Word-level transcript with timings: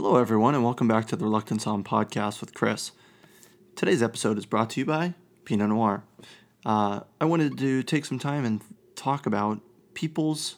Hello, 0.00 0.14
everyone, 0.14 0.54
and 0.54 0.62
welcome 0.62 0.86
back 0.86 1.06
to 1.06 1.16
the 1.16 1.24
Reluctant 1.24 1.60
Somm 1.60 1.82
podcast 1.82 2.40
with 2.40 2.54
Chris. 2.54 2.92
Today's 3.74 4.00
episode 4.00 4.38
is 4.38 4.46
brought 4.46 4.70
to 4.70 4.80
you 4.80 4.86
by 4.86 5.14
Pinot 5.44 5.70
Noir. 5.70 6.04
Uh, 6.64 7.00
I 7.20 7.24
wanted 7.24 7.58
to 7.58 7.82
take 7.82 8.04
some 8.04 8.20
time 8.20 8.44
and 8.44 8.62
talk 8.94 9.26
about 9.26 9.60
people's 9.94 10.54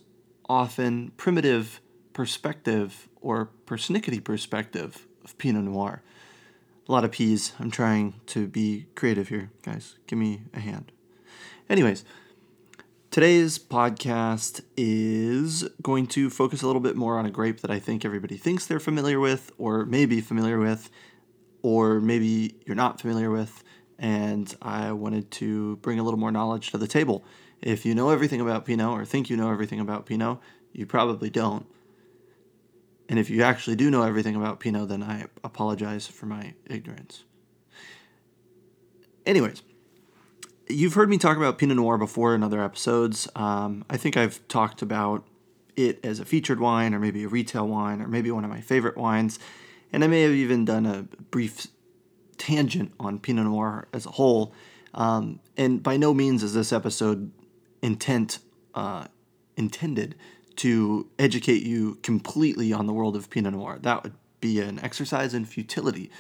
often 0.46 1.12
primitive 1.16 1.80
perspective 2.12 3.08
or 3.22 3.48
persnickety 3.64 4.22
perspective 4.22 5.06
of 5.24 5.38
Pinot 5.38 5.64
Noir. 5.64 6.02
A 6.86 6.92
lot 6.92 7.06
of 7.06 7.12
P's. 7.12 7.54
I'm 7.58 7.70
trying 7.70 8.20
to 8.26 8.46
be 8.46 8.88
creative 8.94 9.28
here, 9.28 9.50
guys. 9.62 9.96
Give 10.06 10.18
me 10.18 10.42
a 10.52 10.60
hand. 10.60 10.92
Anyways, 11.70 12.04
Today's 13.10 13.58
podcast 13.58 14.60
is 14.76 15.68
going 15.82 16.06
to 16.06 16.30
focus 16.30 16.62
a 16.62 16.66
little 16.68 16.80
bit 16.80 16.94
more 16.94 17.18
on 17.18 17.26
a 17.26 17.30
grape 17.30 17.60
that 17.62 17.70
I 17.70 17.80
think 17.80 18.04
everybody 18.04 18.36
thinks 18.36 18.66
they're 18.66 18.78
familiar 18.78 19.18
with, 19.18 19.50
or 19.58 19.84
maybe 19.84 20.20
familiar 20.20 20.60
with, 20.60 20.90
or 21.60 21.98
maybe 21.98 22.54
you're 22.64 22.76
not 22.76 23.00
familiar 23.00 23.28
with. 23.28 23.64
And 23.98 24.54
I 24.62 24.92
wanted 24.92 25.28
to 25.32 25.74
bring 25.78 25.98
a 25.98 26.04
little 26.04 26.20
more 26.20 26.30
knowledge 26.30 26.70
to 26.70 26.78
the 26.78 26.86
table. 26.86 27.24
If 27.60 27.84
you 27.84 27.96
know 27.96 28.10
everything 28.10 28.40
about 28.40 28.64
Pinot 28.64 28.86
or 28.86 29.04
think 29.04 29.28
you 29.28 29.36
know 29.36 29.50
everything 29.50 29.80
about 29.80 30.06
Pinot, 30.06 30.38
you 30.72 30.86
probably 30.86 31.30
don't. 31.30 31.66
And 33.08 33.18
if 33.18 33.28
you 33.28 33.42
actually 33.42 33.74
do 33.74 33.90
know 33.90 34.04
everything 34.04 34.36
about 34.36 34.60
Pinot, 34.60 34.88
then 34.88 35.02
I 35.02 35.24
apologize 35.42 36.06
for 36.06 36.26
my 36.26 36.54
ignorance. 36.66 37.24
Anyways, 39.26 39.62
you've 40.70 40.94
heard 40.94 41.08
me 41.08 41.18
talk 41.18 41.36
about 41.36 41.58
Pinot 41.58 41.76
Noir 41.76 41.98
before 41.98 42.34
in 42.34 42.42
other 42.42 42.62
episodes. 42.62 43.28
Um, 43.34 43.84
I 43.90 43.96
think 43.96 44.16
I've 44.16 44.46
talked 44.48 44.82
about 44.82 45.26
it 45.76 46.04
as 46.04 46.20
a 46.20 46.24
featured 46.24 46.60
wine, 46.60 46.94
or 46.94 46.98
maybe 46.98 47.24
a 47.24 47.28
retail 47.28 47.66
wine, 47.66 48.00
or 48.00 48.08
maybe 48.08 48.30
one 48.30 48.44
of 48.44 48.50
my 48.50 48.60
favorite 48.60 48.96
wines. 48.96 49.38
And 49.92 50.04
I 50.04 50.06
may 50.06 50.22
have 50.22 50.32
even 50.32 50.64
done 50.64 50.86
a 50.86 51.02
brief 51.30 51.66
tangent 52.38 52.92
on 52.98 53.18
Pinot 53.18 53.44
Noir 53.44 53.88
as 53.92 54.06
a 54.06 54.10
whole. 54.10 54.54
Um, 54.94 55.40
and 55.56 55.82
by 55.82 55.96
no 55.96 56.14
means 56.14 56.42
is 56.42 56.54
this 56.54 56.72
episode 56.72 57.30
intent 57.82 58.38
uh, 58.74 59.06
intended 59.56 60.14
to 60.56 61.08
educate 61.18 61.62
you 61.62 61.96
completely 62.02 62.72
on 62.72 62.86
the 62.86 62.92
world 62.92 63.16
of 63.16 63.30
Pinot 63.30 63.52
Noir. 63.52 63.78
That 63.80 64.02
would 64.02 64.14
be 64.40 64.60
an 64.60 64.78
exercise 64.80 65.34
in 65.34 65.44
futility. 65.44 66.10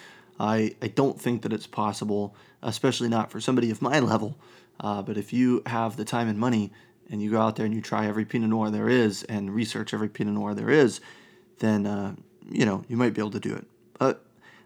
I, 0.40 0.74
I 0.80 0.88
don't 0.88 1.20
think 1.20 1.42
that 1.42 1.52
it's 1.52 1.66
possible, 1.66 2.34
especially 2.62 3.08
not 3.08 3.30
for 3.30 3.40
somebody 3.40 3.70
of 3.70 3.82
my 3.82 4.00
level. 4.12 4.38
Uh, 4.80 5.02
but 5.02 5.18
if 5.18 5.32
you 5.32 5.62
have 5.66 5.96
the 5.96 6.04
time 6.04 6.28
and 6.28 6.38
money 6.38 6.72
and 7.10 7.20
you 7.20 7.30
go 7.30 7.40
out 7.40 7.56
there 7.56 7.66
and 7.66 7.74
you 7.74 7.82
try 7.82 8.06
every 8.06 8.24
Pinot 8.24 8.48
Noir 8.48 8.70
there 8.70 8.88
is 8.88 9.22
and 9.24 9.54
research 9.54 9.92
every 9.92 10.08
Pinot 10.08 10.34
Noir 10.34 10.54
there 10.54 10.70
is, 10.70 11.00
then, 11.58 11.86
uh, 11.86 12.14
you 12.50 12.64
know, 12.64 12.82
you 12.88 12.96
might 12.96 13.12
be 13.12 13.20
able 13.20 13.30
to 13.32 13.40
do 13.40 13.54
it. 13.54 13.66
But 13.98 14.24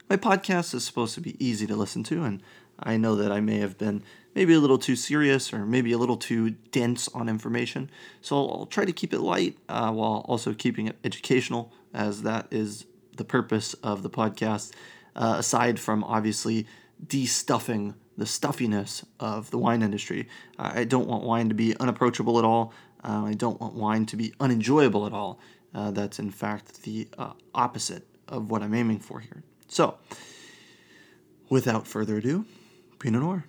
my 0.09 0.17
podcast 0.17 0.75
is 0.75 0.85
supposed 0.85 1.15
to 1.15 1.21
be 1.21 1.45
easy 1.45 1.67
to 1.67 1.75
listen 1.75 2.05
to, 2.05 2.23
and 2.23 2.41
I 2.79 2.97
know 2.97 3.17
that 3.17 3.33
I 3.33 3.41
may 3.41 3.59
have 3.59 3.77
been 3.77 4.05
maybe 4.35 4.53
a 4.55 4.61
little 4.61 4.79
too 4.79 4.95
serious 4.95 5.53
or 5.53 5.65
maybe 5.67 5.93
a 5.93 5.99
little 5.99 6.17
too 6.17 6.51
dense 6.71 7.09
on 7.09 7.29
information. 7.29 7.91
So 8.21 8.37
I'll, 8.37 8.67
try 8.67 8.85
to 8.85 8.93
keep 8.93 9.13
it 9.13 9.21
light 9.21 9.57
uh, 9.69 9.91
while 9.91 10.25
also 10.29 10.55
keeping 10.55 10.87
it 10.87 10.97
educational, 11.03 11.73
as 11.93 12.23
that 12.23 12.47
is 12.51 12.85
the 13.17 13.25
purpose 13.25 13.75
of 13.75 14.03
the 14.03 14.11
podcast 14.11 14.73
uh, 15.17 15.37
aside 15.39 15.79
from 15.79 16.05
obviously 16.05 16.67
de-stuffing 17.07 17.95
the 18.17 18.27
stuffiness 18.27 19.05
of 19.19 19.51
the 19.51 19.59
wine 19.59 19.83
industry. 19.83 20.29
I 20.59 20.85
don't 20.85 21.09
want 21.09 21.25
wine 21.25 21.49
to 21.49 21.55
be 21.55 21.77
unapproachable 21.79 22.39
at 22.39 22.45
all. 22.45 22.73
Uh, 23.03 23.25
I 23.25 23.35
don't 23.35 23.61
want 23.61 23.75
wine 23.75 24.07
to 24.07 24.17
be 24.17 24.33
unenjoyable 24.41 25.07
at 25.07 25.13
all. 25.13 25.41
Uh, 25.75 25.91
that's 25.91 26.19
in 26.19 26.31
fact 26.31 26.83
the 26.83 27.09
uh, 27.19 27.33
opposite 27.55 28.07
of 28.29 28.51
what 28.51 28.63
I'm 28.63 28.75
aiming 28.75 29.01
for 29.01 29.21
here. 29.21 29.43
So, 29.69 29.99
without 31.51 31.87
further 31.87 32.19
ado, 32.19 32.47
Pinot 33.01 33.23
Noir. 33.23 33.45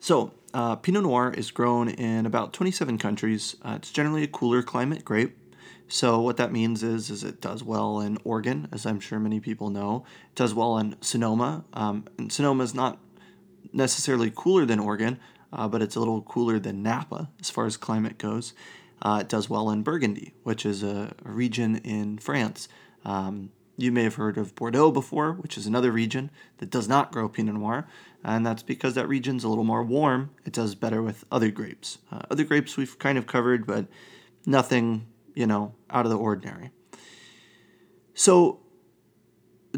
So, 0.00 0.32
uh, 0.54 0.76
Pinot 0.76 1.02
Noir 1.02 1.34
is 1.36 1.50
grown 1.50 1.88
in 1.90 2.24
about 2.24 2.52
27 2.52 2.96
countries. 2.96 3.56
Uh, 3.62 3.74
it's 3.76 3.90
generally 3.90 4.22
a 4.22 4.28
cooler 4.28 4.62
climate 4.62 5.04
grape. 5.04 5.36
So 5.88 6.20
what 6.20 6.36
that 6.38 6.52
means 6.52 6.82
is, 6.82 7.10
is 7.10 7.22
it 7.22 7.40
does 7.40 7.62
well 7.62 8.00
in 8.00 8.18
Oregon, 8.24 8.68
as 8.72 8.86
I'm 8.86 9.00
sure 9.00 9.18
many 9.18 9.40
people 9.40 9.70
know. 9.70 10.04
It 10.30 10.34
does 10.34 10.54
well 10.54 10.78
in 10.78 10.96
Sonoma. 11.00 11.64
Um, 11.72 12.06
and 12.18 12.32
Sonoma 12.32 12.64
is 12.64 12.74
not 12.74 12.98
necessarily 13.72 14.32
cooler 14.34 14.64
than 14.64 14.80
Oregon, 14.80 15.18
uh, 15.52 15.68
but 15.68 15.82
it's 15.82 15.96
a 15.96 16.00
little 16.00 16.22
cooler 16.22 16.58
than 16.58 16.82
Napa 16.82 17.30
as 17.40 17.50
far 17.50 17.66
as 17.66 17.76
climate 17.76 18.18
goes. 18.18 18.52
Uh, 19.02 19.18
it 19.20 19.28
does 19.28 19.48
well 19.48 19.70
in 19.70 19.82
Burgundy, 19.82 20.32
which 20.42 20.64
is 20.64 20.82
a, 20.82 21.12
region 21.22 21.76
in 21.76 22.18
France. 22.18 22.68
Um, 23.04 23.50
you 23.76 23.92
may 23.92 24.04
have 24.04 24.14
heard 24.14 24.38
of 24.38 24.54
Bordeaux 24.54 24.90
before, 24.90 25.32
which 25.32 25.58
is 25.58 25.66
another 25.66 25.92
region 25.92 26.30
that 26.58 26.70
does 26.70 26.88
not 26.88 27.12
grow 27.12 27.28
Pinot 27.28 27.54
Noir, 27.54 27.86
and 28.24 28.44
that's 28.44 28.62
because 28.62 28.94
that 28.94 29.06
region's 29.06 29.44
a 29.44 29.48
little 29.48 29.64
more 29.64 29.84
warm. 29.84 30.30
It 30.46 30.54
does 30.54 30.74
better 30.74 31.02
with 31.02 31.24
other 31.30 31.50
grapes. 31.50 31.98
Uh, 32.10 32.20
other 32.30 32.44
grapes 32.44 32.76
we've 32.76 32.98
kind 32.98 33.18
of 33.18 33.26
covered, 33.26 33.66
but 33.66 33.86
nothing 34.46 35.06
you 35.36 35.46
know, 35.46 35.74
out 35.90 36.04
of 36.04 36.10
the 36.10 36.18
ordinary. 36.18 36.70
So, 38.14 38.58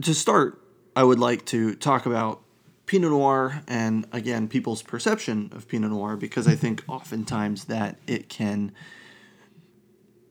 to 0.01 0.15
start, 0.15 0.63
I 0.97 1.03
would 1.03 1.19
like 1.19 1.45
to 1.47 1.75
talk 1.75 2.07
about 2.07 2.41
Pinot 2.87 3.11
Noir 3.11 3.63
and 3.69 4.07
again 4.13 4.49
people's 4.49 4.83
perception 4.83 5.51
of 5.53 5.69
Pinot 5.69 5.91
Noir 5.91 6.17
because 6.17 6.49
I 6.49 6.55
think 6.55 6.83
oftentimes 6.89 7.67
that 7.67 7.99
it 8.07 8.31
can 8.31 8.73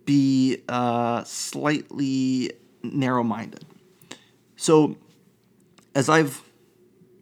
be 0.05 0.63
uh, 0.69 1.23
slightly 1.25 2.53
narrow 2.81 3.23
minded. 3.23 3.65
So, 4.55 4.97
as 5.93 6.09
I've 6.09 6.41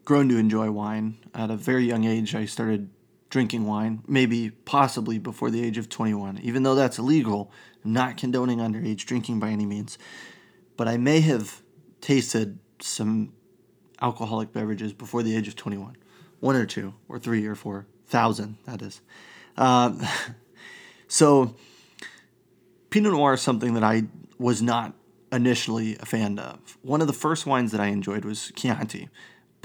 grown 0.04 0.28
to 0.28 0.38
enjoy 0.38 0.70
wine 0.70 1.18
at 1.34 1.50
a 1.50 1.56
very 1.56 1.84
young 1.84 2.04
age, 2.04 2.34
I 2.34 2.46
started 2.46 2.88
drinking 3.28 3.66
wine, 3.66 4.02
maybe 4.06 4.50
possibly 4.50 5.18
before 5.18 5.50
the 5.50 5.62
age 5.62 5.76
of 5.76 5.88
21. 5.88 6.38
Even 6.42 6.62
though 6.62 6.74
that's 6.74 6.98
illegal, 6.98 7.50
not 7.86 8.16
condoning 8.16 8.58
underage 8.58 9.04
drinking 9.04 9.40
by 9.40 9.50
any 9.50 9.66
means. 9.66 9.98
But 10.76 10.88
I 10.88 10.96
may 10.96 11.20
have 11.20 11.62
tasted 12.00 12.58
some 12.80 13.32
alcoholic 14.00 14.52
beverages 14.52 14.92
before 14.92 15.22
the 15.22 15.36
age 15.36 15.48
of 15.48 15.56
21. 15.56 15.96
One 16.40 16.56
or 16.56 16.66
two, 16.66 16.94
or 17.08 17.18
three 17.18 17.46
or 17.46 17.54
four 17.54 17.86
thousand, 18.06 18.58
that 18.66 18.82
is. 18.82 19.00
Um, 19.56 20.02
so, 21.08 21.54
Pinot 22.90 23.12
Noir 23.12 23.34
is 23.34 23.40
something 23.40 23.74
that 23.74 23.82
I 23.82 24.04
was 24.38 24.60
not 24.60 24.92
initially 25.32 25.96
a 25.96 26.04
fan 26.04 26.38
of. 26.38 26.76
One 26.82 27.00
of 27.00 27.06
the 27.06 27.14
first 27.14 27.46
wines 27.46 27.72
that 27.72 27.80
I 27.80 27.86
enjoyed 27.86 28.24
was 28.24 28.52
Chianti 28.54 29.08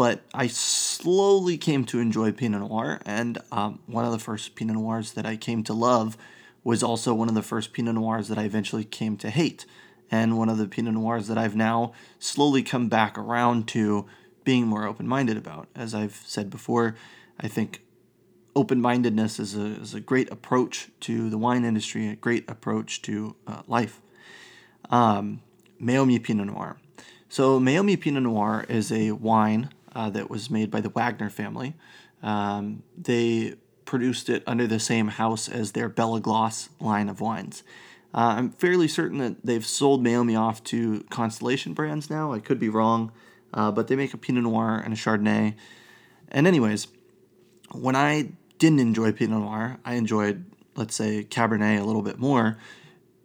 but 0.01 0.21
I 0.33 0.47
slowly 0.47 1.59
came 1.59 1.85
to 1.85 1.99
enjoy 1.99 2.31
Pinot 2.31 2.61
Noir, 2.61 2.99
and 3.05 3.37
um, 3.51 3.81
one 3.85 4.03
of 4.03 4.11
the 4.11 4.17
first 4.17 4.55
Pinot 4.55 4.75
Noirs 4.75 5.11
that 5.11 5.27
I 5.27 5.35
came 5.35 5.63
to 5.65 5.73
love 5.73 6.17
was 6.63 6.83
also 6.83 7.13
one 7.13 7.29
of 7.29 7.35
the 7.35 7.41
first 7.41 7.73
Pinot 7.73 7.95
Noirs 7.95 8.27
that 8.27 8.37
I 8.37 8.43
eventually 8.43 8.83
came 8.83 9.17
to 9.17 9.29
hate, 9.29 9.65
and 10.09 10.37
one 10.37 10.49
of 10.49 10.57
the 10.57 10.67
Pinot 10.67 10.93
Noirs 10.93 11.27
that 11.27 11.37
I've 11.37 11.55
now 11.55 11.93
slowly 12.19 12.63
come 12.63 12.87
back 12.87 13.17
around 13.17 13.67
to 13.69 14.05
being 14.43 14.67
more 14.67 14.85
open 14.85 15.07
minded 15.07 15.37
about. 15.37 15.67
As 15.75 15.93
I've 15.93 16.21
said 16.25 16.49
before, 16.49 16.95
I 17.39 17.47
think 17.47 17.81
open 18.55 18.81
mindedness 18.81 19.39
is 19.39 19.55
a, 19.55 19.65
is 19.81 19.93
a 19.93 19.99
great 19.99 20.31
approach 20.31 20.89
to 21.01 21.29
the 21.29 21.37
wine 21.37 21.63
industry, 21.63 22.07
a 22.07 22.15
great 22.15 22.49
approach 22.49 23.01
to 23.03 23.35
uh, 23.47 23.61
life. 23.67 24.01
Um, 24.89 25.41
Meiomi 25.81 26.21
Pinot 26.21 26.47
Noir. 26.47 26.77
So, 27.29 27.59
Meiomi 27.59 27.99
Pinot 27.99 28.23
Noir 28.23 28.65
is 28.67 28.91
a 28.91 29.11
wine 29.11 29.69
uh, 29.95 30.09
that 30.09 30.29
was 30.29 30.49
made 30.49 30.69
by 30.69 30.81
the 30.81 30.89
Wagner 30.89 31.29
family. 31.29 31.75
Um, 32.21 32.83
they 32.97 33.55
produced 33.91 34.29
it 34.29 34.41
under 34.47 34.65
the 34.65 34.79
same 34.79 35.09
house 35.09 35.49
as 35.49 35.73
their 35.73 35.89
Belle 35.89 36.17
Glos 36.21 36.69
line 36.79 37.09
of 37.09 37.19
wines. 37.19 37.61
Uh, 38.13 38.35
I'm 38.37 38.49
fairly 38.51 38.87
certain 38.87 39.17
that 39.17 39.45
they've 39.45 39.65
sold 39.65 40.01
Meiomi 40.01 40.39
off 40.39 40.63
to 40.65 41.03
Constellation 41.09 41.73
Brands 41.73 42.09
now. 42.09 42.31
I 42.31 42.39
could 42.39 42.57
be 42.57 42.69
wrong, 42.69 43.11
uh, 43.53 43.69
but 43.69 43.89
they 43.89 43.97
make 43.97 44.13
a 44.13 44.17
Pinot 44.17 44.43
Noir 44.43 44.81
and 44.81 44.93
a 44.93 44.97
Chardonnay. 44.97 45.55
And, 46.29 46.47
anyways, 46.47 46.87
when 47.73 47.97
I 47.97 48.31
didn't 48.59 48.79
enjoy 48.79 49.11
Pinot 49.11 49.41
Noir, 49.41 49.77
I 49.83 49.95
enjoyed, 49.95 50.45
let's 50.77 50.95
say, 50.95 51.25
Cabernet 51.25 51.81
a 51.81 51.83
little 51.83 52.01
bit 52.01 52.17
more. 52.17 52.57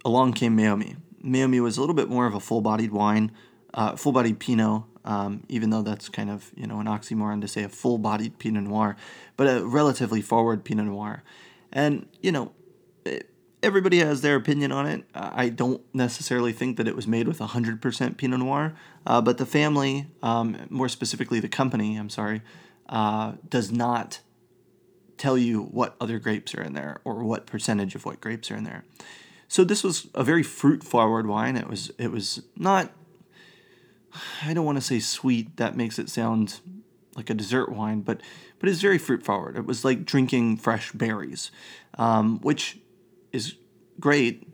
Along 0.04 0.32
came 0.32 0.56
Meiomi. 0.56 0.96
Meiomi 1.24 1.62
was 1.62 1.76
a 1.76 1.80
little 1.80 1.94
bit 1.94 2.08
more 2.08 2.26
of 2.26 2.34
a 2.34 2.40
full 2.40 2.60
bodied 2.60 2.90
wine, 2.90 3.30
uh, 3.72 3.94
full 3.94 4.10
bodied 4.10 4.40
Pinot, 4.40 4.82
um, 5.06 5.42
even 5.48 5.70
though 5.70 5.82
that's 5.82 6.08
kind 6.08 6.30
of 6.30 6.50
you 6.56 6.66
know 6.66 6.80
an 6.80 6.86
oxymoron 6.86 7.40
to 7.40 7.48
say 7.48 7.62
a 7.62 7.68
full-bodied 7.68 8.38
Pinot 8.38 8.64
Noir, 8.64 8.96
but 9.36 9.46
a 9.46 9.64
relatively 9.64 10.20
forward 10.20 10.64
Pinot 10.64 10.86
Noir, 10.86 11.22
and 11.72 12.06
you 12.20 12.32
know. 12.32 12.52
everybody 13.62 13.98
has 13.98 14.20
their 14.20 14.36
opinion 14.36 14.70
on 14.70 14.86
it. 14.86 15.02
I 15.14 15.48
don't 15.48 15.82
necessarily 15.92 16.52
think 16.52 16.76
that 16.76 16.86
it 16.86 16.94
was 16.94 17.06
made 17.08 17.26
with 17.26 17.38
100% 17.40 18.16
Pinot 18.16 18.38
Noir, 18.38 18.74
uh, 19.06 19.20
but 19.20 19.38
the 19.38 19.46
family, 19.46 20.06
um, 20.22 20.56
more 20.70 20.88
specifically 20.88 21.40
the 21.40 21.48
company, 21.48 21.96
I'm 21.96 22.10
sorry, 22.10 22.42
uh, 22.88 23.32
does 23.48 23.72
not 23.72 24.20
tell 25.18 25.36
you 25.38 25.62
what 25.62 25.96
other 26.00 26.18
grapes 26.18 26.54
are 26.54 26.62
in 26.62 26.74
there 26.74 27.00
or 27.04 27.24
what 27.24 27.46
percentage 27.46 27.94
of 27.94 28.04
what 28.04 28.20
grapes 28.20 28.50
are 28.50 28.56
in 28.56 28.64
there. 28.64 28.84
So 29.48 29.64
this 29.64 29.82
was 29.82 30.08
a 30.14 30.24
very 30.24 30.42
fruit 30.42 30.82
forward 30.84 31.26
wine. 31.26 31.56
It 31.56 31.68
was 31.68 31.90
it 31.98 32.10
was 32.10 32.42
not 32.56 32.92
I 34.42 34.54
don't 34.54 34.64
want 34.64 34.78
to 34.78 34.82
say 34.82 34.98
sweet. 35.00 35.56
That 35.56 35.76
makes 35.76 35.98
it 35.98 36.08
sound 36.08 36.60
like 37.16 37.30
a 37.30 37.34
dessert 37.34 37.70
wine, 37.70 38.00
but 38.00 38.20
but 38.58 38.68
it's 38.68 38.80
very 38.80 38.98
fruit 38.98 39.22
forward. 39.22 39.56
It 39.56 39.66
was 39.66 39.84
like 39.84 40.04
drinking 40.04 40.58
fresh 40.58 40.92
berries, 40.92 41.50
um, 41.98 42.40
which 42.40 42.78
is 43.32 43.56
great 44.00 44.48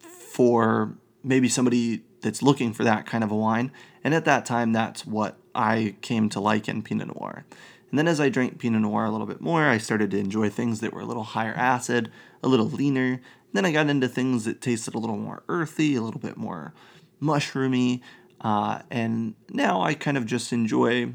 for 0.00 0.96
maybe 1.22 1.48
somebody 1.48 2.02
that's 2.22 2.42
looking 2.42 2.72
for 2.72 2.84
that 2.84 3.06
kind 3.06 3.22
of 3.22 3.30
a 3.30 3.36
wine. 3.36 3.72
And 4.02 4.14
at 4.14 4.24
that 4.24 4.46
time, 4.46 4.72
that's 4.72 5.06
what 5.06 5.38
I 5.54 5.96
came 6.00 6.28
to 6.30 6.40
like 6.40 6.68
in 6.68 6.82
Pinot 6.82 7.08
Noir. 7.16 7.44
And 7.90 7.98
then 7.98 8.08
as 8.08 8.20
I 8.20 8.28
drank 8.28 8.58
Pinot 8.58 8.82
Noir 8.82 9.04
a 9.04 9.10
little 9.10 9.26
bit 9.26 9.40
more, 9.40 9.64
I 9.64 9.78
started 9.78 10.10
to 10.10 10.18
enjoy 10.18 10.50
things 10.50 10.80
that 10.80 10.92
were 10.92 11.00
a 11.00 11.06
little 11.06 11.22
higher 11.22 11.54
acid, 11.54 12.10
a 12.42 12.48
little 12.48 12.68
leaner. 12.68 13.20
Then 13.52 13.64
I 13.64 13.72
got 13.72 13.88
into 13.88 14.08
things 14.08 14.44
that 14.44 14.60
tasted 14.60 14.94
a 14.94 14.98
little 14.98 15.16
more 15.16 15.42
earthy, 15.48 15.94
a 15.94 16.02
little 16.02 16.20
bit 16.20 16.36
more 16.36 16.74
mushroomy. 17.22 18.00
Uh, 18.46 18.80
and 18.92 19.34
now 19.50 19.82
I 19.82 19.94
kind 19.94 20.16
of 20.16 20.24
just 20.24 20.52
enjoy 20.52 21.12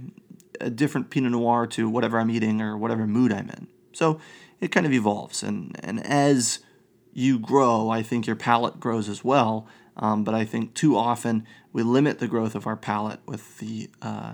a 0.60 0.70
different 0.70 1.10
Pinot 1.10 1.32
Noir 1.32 1.66
to 1.68 1.88
whatever 1.88 2.20
I'm 2.20 2.30
eating 2.30 2.60
or 2.60 2.78
whatever 2.78 3.08
mood 3.08 3.32
I'm 3.32 3.50
in. 3.50 3.70
So 3.94 4.20
it 4.60 4.70
kind 4.70 4.86
of 4.86 4.92
evolves. 4.92 5.42
And, 5.42 5.80
and 5.82 6.06
as 6.06 6.60
you 7.14 7.40
grow, 7.40 7.90
I 7.90 8.04
think 8.04 8.28
your 8.28 8.36
palate 8.36 8.82
grows 8.82 9.08
as 9.08 9.24
well. 9.24 9.66
Um, 9.96 10.26
but 10.26 10.34
I 10.34 10.44
think 10.44 10.74
too 10.74 10.98
often 10.98 11.48
we 11.72 11.84
limit 11.84 12.20
the 12.20 12.28
growth 12.28 12.54
of 12.54 12.68
our 12.68 12.76
palate 12.76 13.22
with 13.26 13.60
the 13.60 13.90
uh, 14.02 14.34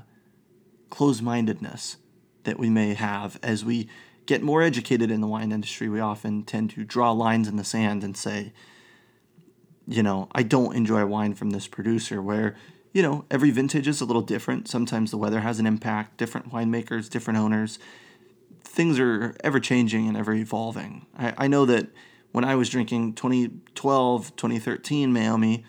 closed 0.89 1.21
mindedness 1.21 1.97
that 2.45 2.57
we 2.57 2.67
may 2.67 2.95
have. 2.95 3.37
As 3.43 3.63
we 3.63 3.89
get 4.25 4.41
more 4.41 4.63
educated 4.63 5.11
in 5.11 5.21
the 5.21 5.27
wine 5.27 5.51
industry, 5.51 5.87
we 5.87 5.99
often 5.99 6.41
tend 6.41 6.71
to 6.71 6.83
draw 6.83 7.11
lines 7.11 7.47
in 7.47 7.57
the 7.57 7.63
sand 7.63 8.03
and 8.03 8.17
say, 8.17 8.53
you 9.87 10.01
know, 10.01 10.29
I 10.31 10.41
don't 10.41 10.75
enjoy 10.75 11.05
wine 11.05 11.35
from 11.35 11.51
this 11.51 11.67
producer, 11.67 12.21
where, 12.21 12.55
you 12.97 13.03
know, 13.03 13.25
every 13.29 13.51
vintage 13.51 13.87
is 13.87 14.01
a 14.01 14.05
little 14.05 14.23
different. 14.23 14.67
Sometimes 14.67 15.11
the 15.11 15.19
weather 15.19 15.41
has 15.41 15.59
an 15.59 15.67
impact, 15.67 16.17
different 16.17 16.51
winemakers, 16.51 17.07
different 17.07 17.37
owners. 17.37 17.77
Things 18.63 18.97
are 18.97 19.37
ever 19.43 19.59
changing 19.59 20.07
and 20.07 20.17
ever 20.17 20.33
evolving. 20.33 21.05
I, 21.15 21.31
I 21.37 21.47
know 21.47 21.67
that 21.67 21.89
when 22.31 22.43
I 22.43 22.55
was 22.55 22.69
drinking 22.69 23.13
2012, 23.13 24.35
2013 24.35 25.13
Meiomi, 25.13 25.63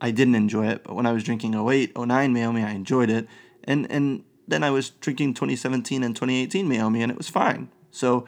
I 0.00 0.10
didn't 0.10 0.34
enjoy 0.34 0.66
it. 0.66 0.82
But 0.82 0.96
when 0.96 1.06
I 1.06 1.12
was 1.12 1.22
drinking 1.22 1.54
08, 1.54 1.96
09 1.96 2.34
Meiomi, 2.34 2.64
I 2.64 2.70
enjoyed 2.70 3.08
it. 3.08 3.28
And, 3.62 3.88
and 3.88 4.24
then 4.48 4.64
I 4.64 4.70
was 4.70 4.90
drinking 4.90 5.34
2017 5.34 6.02
and 6.02 6.12
2018 6.16 6.68
Meiomi, 6.68 7.02
and 7.02 7.12
it 7.12 7.16
was 7.16 7.28
fine. 7.28 7.68
So, 7.92 8.26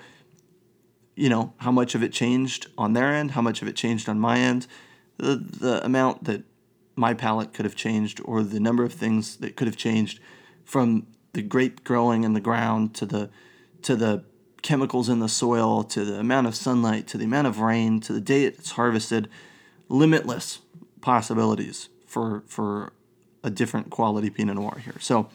you 1.17 1.29
know, 1.29 1.53
how 1.57 1.73
much 1.73 1.97
of 1.97 2.05
it 2.05 2.13
changed 2.13 2.69
on 2.79 2.93
their 2.93 3.13
end, 3.13 3.33
how 3.33 3.43
much 3.43 3.61
of 3.61 3.67
it 3.67 3.75
changed 3.75 4.09
on 4.09 4.21
my 4.21 4.39
end, 4.39 4.69
the, 5.17 5.35
the 5.35 5.85
amount 5.85 6.23
that 6.25 6.45
my 6.97 7.15
palate 7.15 7.53
could 7.53 7.65
have 7.65 7.77
changed, 7.77 8.21
or 8.25 8.43
the 8.43 8.61
number 8.61 8.85
of 8.85 8.93
things 8.93 9.37
that 9.39 9.57
could 9.57 9.67
have 9.67 9.77
changed 9.77 10.21
from 10.65 11.07
the 11.33 11.43
grape 11.43 11.85
growing 11.85 12.25
in 12.25 12.33
the 12.33 12.41
ground 12.41 12.95
to 12.95 13.07
the 13.07 13.31
to 13.83 13.97
the 13.97 14.25
chemicals 14.63 15.09
in 15.09 15.21
the 15.21 15.29
soil 15.29 15.83
to 15.83 16.05
the 16.05 16.19
amount 16.19 16.47
of 16.47 16.55
sunlight 16.55 17.07
to 17.07 17.17
the 17.17 17.25
amount 17.25 17.47
of 17.47 17.61
rain 17.61 17.99
to 17.99 18.13
the 18.13 18.21
day 18.21 18.45
it's 18.45 18.73
harvested 18.73 19.29
limitless 19.89 20.61
possibilities 21.01 21.89
for 22.07 22.43
for 22.47 22.93
a 23.43 23.51
different 23.51 23.89
quality 23.89 24.29
pinot 24.29 24.57
noir 24.57 24.79
here. 24.85 24.97
So 25.01 25.29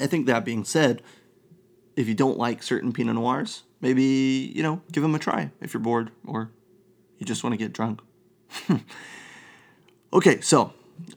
i 0.00 0.06
think 0.06 0.26
that 0.26 0.44
being 0.44 0.64
said 0.64 1.02
if 1.96 2.08
you 2.08 2.14
don't 2.14 2.38
like 2.38 2.62
certain 2.62 2.92
pinot 2.92 3.14
noirs 3.14 3.62
maybe 3.80 4.52
you 4.54 4.62
know 4.62 4.80
give 4.92 5.02
them 5.02 5.14
a 5.14 5.18
try 5.18 5.50
if 5.60 5.74
you're 5.74 5.80
bored 5.80 6.10
or 6.26 6.50
you 7.18 7.26
just 7.26 7.42
want 7.42 7.52
to 7.52 7.58
get 7.58 7.72
drunk 7.72 8.00
okay 10.16 10.40
so 10.40 10.72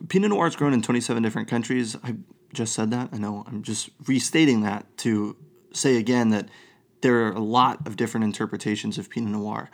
pinot 0.10 0.30
noir 0.30 0.46
is 0.46 0.56
grown 0.56 0.74
in 0.74 0.82
27 0.82 1.24
different 1.24 1.48
countries 1.48 1.96
i 2.04 2.16
just 2.54 2.74
said 2.74 2.92
that 2.92 3.10
i 3.12 3.18
know 3.18 3.44
i'm 3.48 3.64
just 3.64 3.90
restating 4.06 4.62
that 4.62 4.86
to 4.98 5.36
say 5.74 5.98
again 5.98 6.30
that 6.30 6.48
there 7.02 7.26
are 7.26 7.32
a 7.32 7.40
lot 7.40 7.86
of 7.88 7.96
different 7.96 8.24
interpretations 8.24 8.98
of 8.98 9.10
Pinot 9.10 9.32
Noir. 9.32 9.70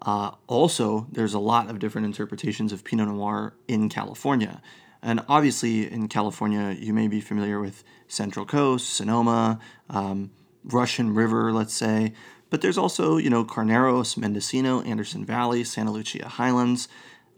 Uh, 0.00 0.32
also, 0.46 1.06
there's 1.12 1.34
a 1.34 1.38
lot 1.38 1.70
of 1.70 1.78
different 1.78 2.06
interpretations 2.06 2.72
of 2.72 2.82
Pinot 2.84 3.08
Noir 3.08 3.54
in 3.68 3.88
California. 3.88 4.60
And 5.02 5.20
obviously, 5.28 5.90
in 5.90 6.08
California, 6.08 6.76
you 6.78 6.92
may 6.92 7.08
be 7.08 7.20
familiar 7.20 7.60
with 7.60 7.84
Central 8.08 8.46
Coast, 8.46 8.90
Sonoma, 8.90 9.58
um, 9.90 10.30
Russian 10.64 11.14
River, 11.14 11.52
let's 11.52 11.74
say. 11.74 12.14
But 12.50 12.60
there's 12.60 12.78
also, 12.78 13.16
you 13.16 13.30
know, 13.30 13.44
Carneros, 13.44 14.16
Mendocino, 14.16 14.82
Anderson 14.82 15.24
Valley, 15.24 15.64
Santa 15.64 15.90
Lucia 15.90 16.28
Highlands, 16.28 16.88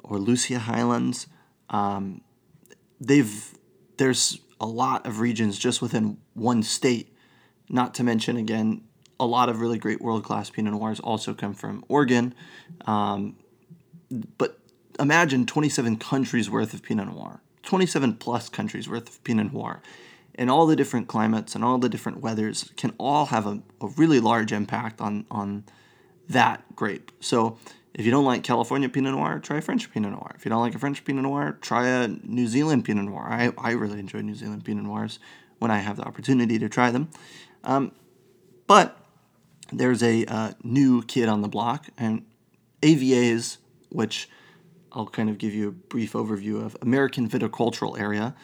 or 0.05 0.19
Lucia 0.19 0.59
Highlands. 0.59 1.27
Um, 1.71 2.21
they've 3.01 3.55
there's 3.97 4.41
a 4.61 4.67
lot 4.67 5.07
of 5.07 5.21
regions 5.21 5.59
just 5.59 5.83
within 5.83 6.19
one 6.35 6.63
state. 6.63 7.15
Not 7.69 7.95
to 7.95 8.05
mention, 8.05 8.37
again, 8.37 8.83
a 9.19 9.27
lot 9.27 9.49
of 9.49 9.61
really 9.61 9.79
great 9.79 10.01
world 10.01 10.25
class 10.25 10.51
Pinot 10.51 10.73
Noirs 10.73 11.01
also 11.01 11.35
come 11.35 11.55
from 11.55 11.85
Oregon. 11.89 12.35
Um, 12.87 13.37
but 14.39 14.59
imagine 14.99 15.47
27 15.47 15.97
countries 15.97 16.51
worth 16.51 16.75
of 16.75 16.83
Pinot 16.83 17.09
Noir, 17.09 17.43
27 17.63 18.17
plus 18.17 18.49
countries 18.49 18.89
worth 18.89 19.09
of 19.09 19.25
Pinot 19.25 19.53
Noir. 19.53 19.83
And 20.37 20.51
all 20.51 20.67
the 20.67 20.77
different 20.77 21.07
climates 21.07 21.55
and 21.55 21.65
all 21.65 21.79
the 21.79 21.89
different 21.89 22.21
weathers 22.21 22.73
can 22.77 22.93
all 22.99 23.27
have 23.27 23.47
a, 23.47 23.63
a 23.81 23.87
really 23.97 24.19
large 24.19 24.53
impact 24.53 25.01
on, 25.01 25.27
on 25.31 25.65
that 26.29 26.75
grape. 26.75 27.13
So 27.21 27.59
if 27.95 28.05
you 28.05 28.11
don't 28.11 28.25
like 28.25 28.43
California 28.43 28.89
Pinot 28.89 29.15
Noir, 29.15 29.39
try 29.39 29.61
French 29.61 29.91
Pinot 29.93 30.13
Noir. 30.13 30.33
If 30.35 30.45
you 30.45 30.49
don't 30.49 30.61
like 30.61 30.75
a 30.75 30.79
French 30.79 31.05
Pinot 31.05 31.23
Noir, 31.23 31.59
try 31.61 31.87
a 31.87 32.09
New 32.09 32.49
Zealand 32.49 32.85
Pinot 32.85 33.05
Noir. 33.05 33.27
I, 33.31 33.53
I 33.57 33.71
really 33.73 34.01
enjoy 34.01 34.21
New 34.21 34.35
Zealand 34.35 34.65
Pinot 34.65 34.85
Noirs 34.85 35.21
when 35.61 35.71
I 35.71 35.79
have 35.79 35.97
the 35.97 36.03
opportunity 36.03 36.59
to 36.59 36.69
try 36.69 36.91
them. 36.91 37.09
Um, 37.63 37.93
but 38.67 38.99
there's 39.73 40.03
a 40.03 40.25
uh, 40.27 40.53
new 40.65 41.03
kid 41.03 41.29
on 41.29 41.41
the 41.41 41.49
block, 41.49 41.87
and 41.97 42.25
AVAs, 42.83 43.59
which 43.91 44.29
I'll 44.91 45.07
kind 45.07 45.31
of 45.31 45.39
give 45.39 45.55
you 45.55 45.69
a 45.69 45.73
brief 45.73 46.15
overview 46.15 46.65
of, 46.65 46.77
American 46.83 47.29
Viticultural 47.29 47.99
Area, 47.99 48.35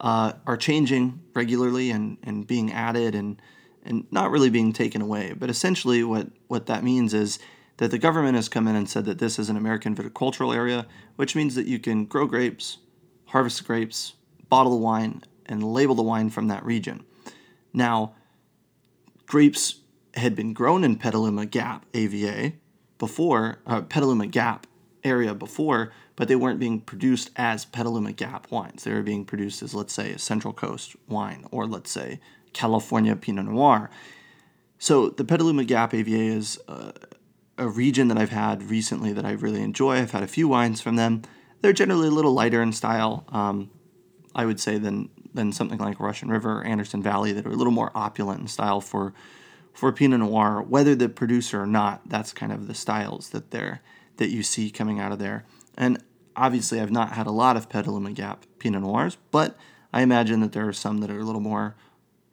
uh, 0.00 0.32
are 0.46 0.56
changing 0.56 1.20
regularly 1.34 1.90
and, 1.90 2.16
and 2.22 2.46
being 2.46 2.72
added 2.72 3.14
and, 3.16 3.42
and 3.84 4.06
not 4.12 4.30
really 4.30 4.50
being 4.50 4.72
taken 4.72 5.02
away. 5.02 5.34
But 5.36 5.50
essentially, 5.50 6.04
what, 6.04 6.28
what 6.46 6.66
that 6.66 6.84
means 6.84 7.12
is 7.12 7.40
that 7.80 7.90
the 7.90 7.98
government 7.98 8.36
has 8.36 8.50
come 8.50 8.68
in 8.68 8.76
and 8.76 8.90
said 8.90 9.06
that 9.06 9.18
this 9.18 9.38
is 9.38 9.48
an 9.48 9.56
American 9.56 9.96
Viticultural 9.96 10.54
Area, 10.54 10.86
which 11.16 11.34
means 11.34 11.54
that 11.54 11.64
you 11.64 11.78
can 11.78 12.04
grow 12.04 12.26
grapes, 12.26 12.76
harvest 13.28 13.66
grapes, 13.66 14.12
bottle 14.50 14.72
the 14.72 14.76
wine, 14.76 15.22
and 15.46 15.64
label 15.64 15.94
the 15.94 16.02
wine 16.02 16.28
from 16.28 16.48
that 16.48 16.62
region. 16.62 17.02
Now, 17.72 18.12
grapes 19.26 19.76
had 20.12 20.36
been 20.36 20.52
grown 20.52 20.84
in 20.84 20.96
Petaluma 20.96 21.46
Gap 21.46 21.86
AVA 21.94 22.52
before, 22.98 23.60
uh, 23.66 23.80
Petaluma 23.80 24.26
Gap 24.26 24.66
area 25.02 25.34
before, 25.34 25.90
but 26.16 26.28
they 26.28 26.36
weren't 26.36 26.60
being 26.60 26.82
produced 26.82 27.30
as 27.36 27.64
Petaluma 27.64 28.12
Gap 28.12 28.50
wines. 28.50 28.84
They 28.84 28.92
were 28.92 29.00
being 29.00 29.24
produced 29.24 29.62
as, 29.62 29.72
let's 29.72 29.94
say, 29.94 30.12
a 30.12 30.18
Central 30.18 30.52
Coast 30.52 30.96
wine 31.08 31.46
or, 31.50 31.66
let's 31.66 31.90
say, 31.90 32.20
California 32.52 33.16
Pinot 33.16 33.46
Noir. 33.46 33.88
So 34.78 35.08
the 35.08 35.24
Petaluma 35.24 35.64
Gap 35.64 35.94
AVA 35.94 36.10
is 36.10 36.58
uh, 36.68 36.92
a 37.60 37.68
region 37.68 38.08
that 38.08 38.18
I've 38.18 38.30
had 38.30 38.70
recently 38.70 39.12
that 39.12 39.24
I 39.24 39.32
really 39.32 39.62
enjoy. 39.62 39.98
I've 39.98 40.10
had 40.10 40.22
a 40.22 40.28
few 40.28 40.48
wines 40.48 40.80
from 40.80 40.96
them. 40.96 41.22
They're 41.60 41.74
generally 41.74 42.08
a 42.08 42.10
little 42.10 42.32
lighter 42.32 42.62
in 42.62 42.72
style, 42.72 43.24
um, 43.28 43.70
I 44.34 44.46
would 44.46 44.58
say, 44.58 44.78
than 44.78 45.10
than 45.32 45.52
something 45.52 45.78
like 45.78 46.00
Russian 46.00 46.28
River 46.28 46.60
or 46.60 46.64
Anderson 46.64 47.02
Valley 47.02 47.32
that 47.32 47.46
are 47.46 47.50
a 47.50 47.54
little 47.54 47.72
more 47.72 47.92
opulent 47.94 48.40
in 48.40 48.48
style 48.48 48.80
for 48.80 49.12
for 49.72 49.92
Pinot 49.92 50.20
Noir, 50.20 50.62
whether 50.62 50.94
the 50.94 51.08
producer 51.08 51.62
or 51.62 51.66
not, 51.66 52.02
that's 52.08 52.32
kind 52.32 52.50
of 52.50 52.66
the 52.66 52.74
styles 52.74 53.30
that 53.30 53.50
they're 53.50 53.82
that 54.16 54.30
you 54.30 54.42
see 54.42 54.70
coming 54.70 54.98
out 54.98 55.12
of 55.12 55.18
there. 55.18 55.44
And 55.76 56.02
obviously, 56.34 56.80
I've 56.80 56.90
not 56.90 57.12
had 57.12 57.26
a 57.26 57.30
lot 57.30 57.56
of 57.56 57.68
Petaluma 57.68 58.12
Gap 58.12 58.46
Pinot 58.58 58.82
Noirs, 58.82 59.18
but 59.30 59.56
I 59.92 60.02
imagine 60.02 60.40
that 60.40 60.52
there 60.52 60.66
are 60.66 60.72
some 60.72 60.98
that 60.98 61.10
are 61.10 61.18
a 61.18 61.24
little 61.24 61.40
more 61.40 61.76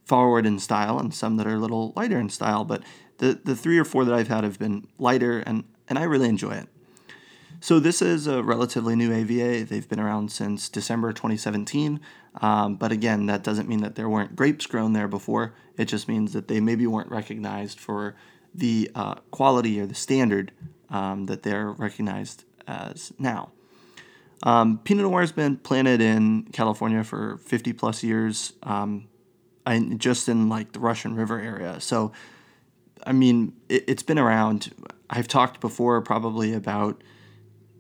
forward 0.06 0.46
in 0.46 0.58
style 0.58 0.98
and 0.98 1.14
some 1.14 1.36
that 1.36 1.46
are 1.46 1.56
a 1.56 1.60
little 1.60 1.92
lighter 1.96 2.18
in 2.18 2.30
style. 2.30 2.64
But 2.64 2.82
the 3.18 3.40
the 3.44 3.56
three 3.56 3.78
or 3.78 3.86
four 3.86 4.06
that 4.06 4.14
I've 4.14 4.28
had 4.28 4.44
have 4.44 4.60
been 4.60 4.88
lighter, 4.98 5.40
and 5.40 5.64
and 5.88 5.98
I 5.98 6.04
really 6.04 6.30
enjoy 6.30 6.52
it. 6.52 6.68
So 7.60 7.80
this 7.80 8.02
is 8.02 8.28
a 8.28 8.44
relatively 8.44 8.96
new 8.96 9.12
AVA. 9.12 9.64
They've 9.64 9.88
been 9.88 10.00
around 10.00 10.32
since 10.32 10.70
December 10.70 11.12
2017. 11.12 12.00
Um, 12.40 12.76
but 12.76 12.92
again, 12.92 13.26
that 13.26 13.44
doesn't 13.44 13.68
mean 13.68 13.82
that 13.82 13.96
there 13.96 14.08
weren't 14.08 14.36
grapes 14.36 14.68
grown 14.68 14.94
there 14.94 15.08
before. 15.08 15.56
It 15.76 15.86
just 15.86 16.08
means 16.08 16.34
that 16.34 16.48
they 16.48 16.60
maybe 16.60 16.86
weren't 16.86 17.10
recognized 17.10 17.80
for 17.80 18.16
the 18.54 18.92
uh, 18.94 19.16
quality 19.32 19.80
or 19.80 19.88
the 19.88 19.96
standard 19.96 20.52
um, 20.90 21.26
that 21.26 21.44
they're 21.44 21.72
recognized 21.72 22.44
as 22.68 23.12
now. 23.18 23.52
Um, 24.44 24.80
Pinot 24.84 25.04
Noir 25.04 25.22
has 25.22 25.32
been 25.32 25.58
planted 25.58 26.00
in 26.00 26.44
California 26.54 27.04
for 27.04 27.38
50 27.38 27.74
plus 27.74 28.04
years, 28.04 28.54
um, 28.64 29.08
and 29.66 30.00
just 30.00 30.30
in 30.30 30.48
like 30.48 30.74
the 30.74 30.80
Russian 30.80 31.16
River 31.16 31.40
area. 31.40 31.80
So, 31.82 32.12
I 33.06 33.14
mean, 33.14 33.54
it, 33.70 33.86
it's 33.88 34.04
been 34.04 34.20
around. 34.20 34.74
I've 35.10 35.28
talked 35.28 35.60
before 35.60 36.02
probably 36.02 36.54
about 36.54 37.02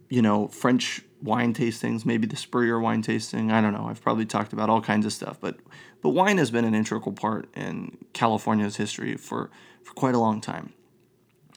you 0.10 0.22
know, 0.22 0.48
French 0.48 1.02
wine 1.22 1.54
tastings, 1.54 2.06
maybe 2.06 2.28
the 2.28 2.36
Spurrier 2.36 2.80
wine 2.80 3.02
tasting. 3.02 3.52
I 3.52 3.62
don't 3.62 3.74
know. 3.74 3.88
I've 3.88 4.02
probably 4.02 4.26
talked 4.26 4.54
about 4.54 4.70
all 4.70 4.82
kinds 4.82 5.06
of 5.06 5.14
stuff, 5.14 5.38
but 5.40 5.58
but 6.02 6.10
wine 6.10 6.38
has 6.38 6.52
been 6.52 6.66
an 6.66 6.76
integral 6.76 7.12
part 7.12 7.54
in 7.56 7.98
California's 8.14 8.78
history 8.78 9.16
for 9.18 9.50
for 9.84 9.94
quite 9.94 10.16
a 10.16 10.20
long 10.20 10.42
time. 10.42 10.74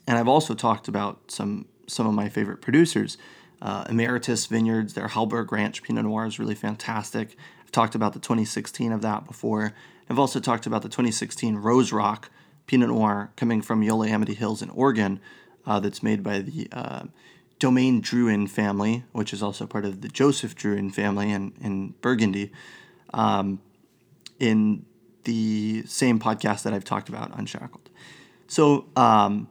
And 0.07 0.19
I've 0.19 0.29
also 0.29 0.55
talked 0.55 0.89
about 0.89 1.31
some 1.31 1.67
some 1.87 2.07
of 2.07 2.15
my 2.15 2.29
favorite 2.29 2.61
producers. 2.61 3.19
Uh, 3.63 3.85
Emeritus 3.91 4.47
Vineyards, 4.47 4.95
their 4.95 5.09
Hallberg 5.09 5.53
Ranch 5.53 5.83
Pinot 5.83 6.05
Noir 6.05 6.25
is 6.25 6.39
really 6.39 6.55
fantastic. 6.55 7.37
I've 7.63 7.71
talked 7.71 7.95
about 7.95 8.15
the 8.15 8.19
2016 8.19 8.91
of 8.91 9.03
that 9.03 9.27
before. 9.27 9.75
I've 10.09 10.19
also 10.19 10.41
talked 10.41 10.67
about 10.67 10.81
the 10.81 10.89
2016 10.89 11.57
Rose 11.57 11.93
Rock 11.93 12.31
Pinot 12.71 12.89
Noir 12.89 13.33
coming 13.35 13.63
from 13.63 13.83
Eola-Amity 13.83 14.35
Hills 14.35 14.63
in 14.63 14.71
Oregon, 14.71 15.19
uh, 15.67 15.81
that's 15.81 16.05
made 16.05 16.23
by 16.23 16.39
the 16.39 16.69
uh, 16.71 17.03
Domaine 17.59 18.01
Drouhin 18.01 18.49
family, 18.49 19.03
which 19.11 19.33
is 19.33 19.43
also 19.43 19.67
part 19.67 19.85
of 19.85 20.03
the 20.03 20.09
Joseph 20.09 20.55
Drouhin 20.55 20.95
family 20.95 21.33
in, 21.33 21.53
in 21.61 21.95
Burgundy, 22.01 22.53
um, 23.13 23.61
in 24.39 24.87
the 25.25 25.83
same 25.85 26.21
podcast 26.21 26.63
that 26.63 26.73
I've 26.73 26.85
talked 26.85 27.09
about, 27.09 27.37
Unshackled. 27.37 27.91
So, 28.47 28.87
um, 28.95 29.49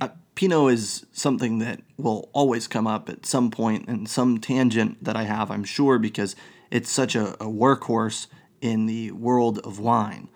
uh, 0.00 0.08
Pinot 0.36 0.72
is 0.72 1.04
something 1.12 1.58
that 1.58 1.82
will 1.98 2.30
always 2.32 2.66
come 2.66 2.86
up 2.86 3.10
at 3.10 3.26
some 3.26 3.50
point 3.50 3.90
in 3.90 4.06
some 4.06 4.38
tangent 4.38 5.04
that 5.04 5.16
I 5.16 5.24
have, 5.24 5.50
I'm 5.50 5.64
sure, 5.64 5.98
because 5.98 6.34
it's 6.70 6.90
such 6.90 7.14
a, 7.14 7.34
a 7.34 7.46
workhorse 7.46 8.26
in 8.62 8.86
the 8.86 9.10
world 9.10 9.58
of 9.58 9.78
wine. 9.78 10.30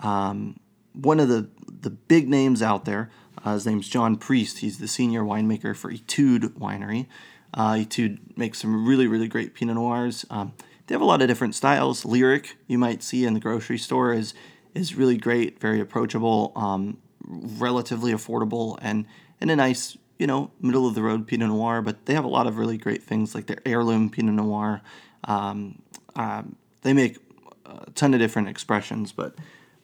Um, 0.00 0.58
one 0.92 1.20
of 1.20 1.28
the, 1.28 1.48
the 1.80 1.90
big 1.90 2.28
names 2.28 2.62
out 2.62 2.84
there 2.84 3.10
uh, 3.44 3.54
his 3.54 3.66
name's 3.66 3.88
Jon 3.88 4.16
Priest. 4.16 4.58
He's 4.58 4.78
the 4.78 4.88
senior 4.88 5.22
winemaker 5.22 5.76
for 5.76 5.90
Etude 5.90 6.54
Winery. 6.58 7.06
Uh, 7.54 7.74
Etude 7.78 8.18
makes 8.36 8.60
some 8.60 8.86
really, 8.86 9.06
really 9.06 9.28
great 9.28 9.54
Pinot 9.54 9.74
Noirs. 9.74 10.24
Um, 10.30 10.52
they 10.86 10.94
have 10.94 11.02
a 11.02 11.06
lot 11.06 11.22
of 11.22 11.28
different 11.28 11.54
styles. 11.54 12.04
Lyric, 12.04 12.56
you 12.66 12.78
might 12.78 13.02
see 13.02 13.24
in 13.24 13.34
the 13.34 13.40
grocery 13.40 13.78
store, 13.78 14.12
is 14.12 14.34
is 14.74 14.94
really 14.94 15.18
great, 15.18 15.60
very 15.60 15.80
approachable, 15.80 16.52
um, 16.56 16.96
relatively 17.26 18.12
affordable, 18.12 18.78
and 18.80 19.06
and 19.40 19.50
a 19.50 19.56
nice, 19.56 19.98
you 20.18 20.26
know, 20.26 20.50
middle 20.60 20.86
of 20.86 20.94
the 20.94 21.02
road 21.02 21.26
Pinot 21.26 21.48
Noir. 21.48 21.82
But 21.82 22.06
they 22.06 22.14
have 22.14 22.24
a 22.24 22.28
lot 22.28 22.46
of 22.46 22.58
really 22.58 22.78
great 22.78 23.02
things 23.02 23.34
like 23.34 23.46
their 23.46 23.60
heirloom 23.66 24.08
Pinot 24.08 24.34
Noir. 24.34 24.82
Um, 25.24 25.82
uh, 26.16 26.42
they 26.82 26.92
make 26.92 27.18
a 27.66 27.90
ton 27.90 28.14
of 28.14 28.20
different 28.20 28.48
expressions, 28.48 29.12
but 29.12 29.34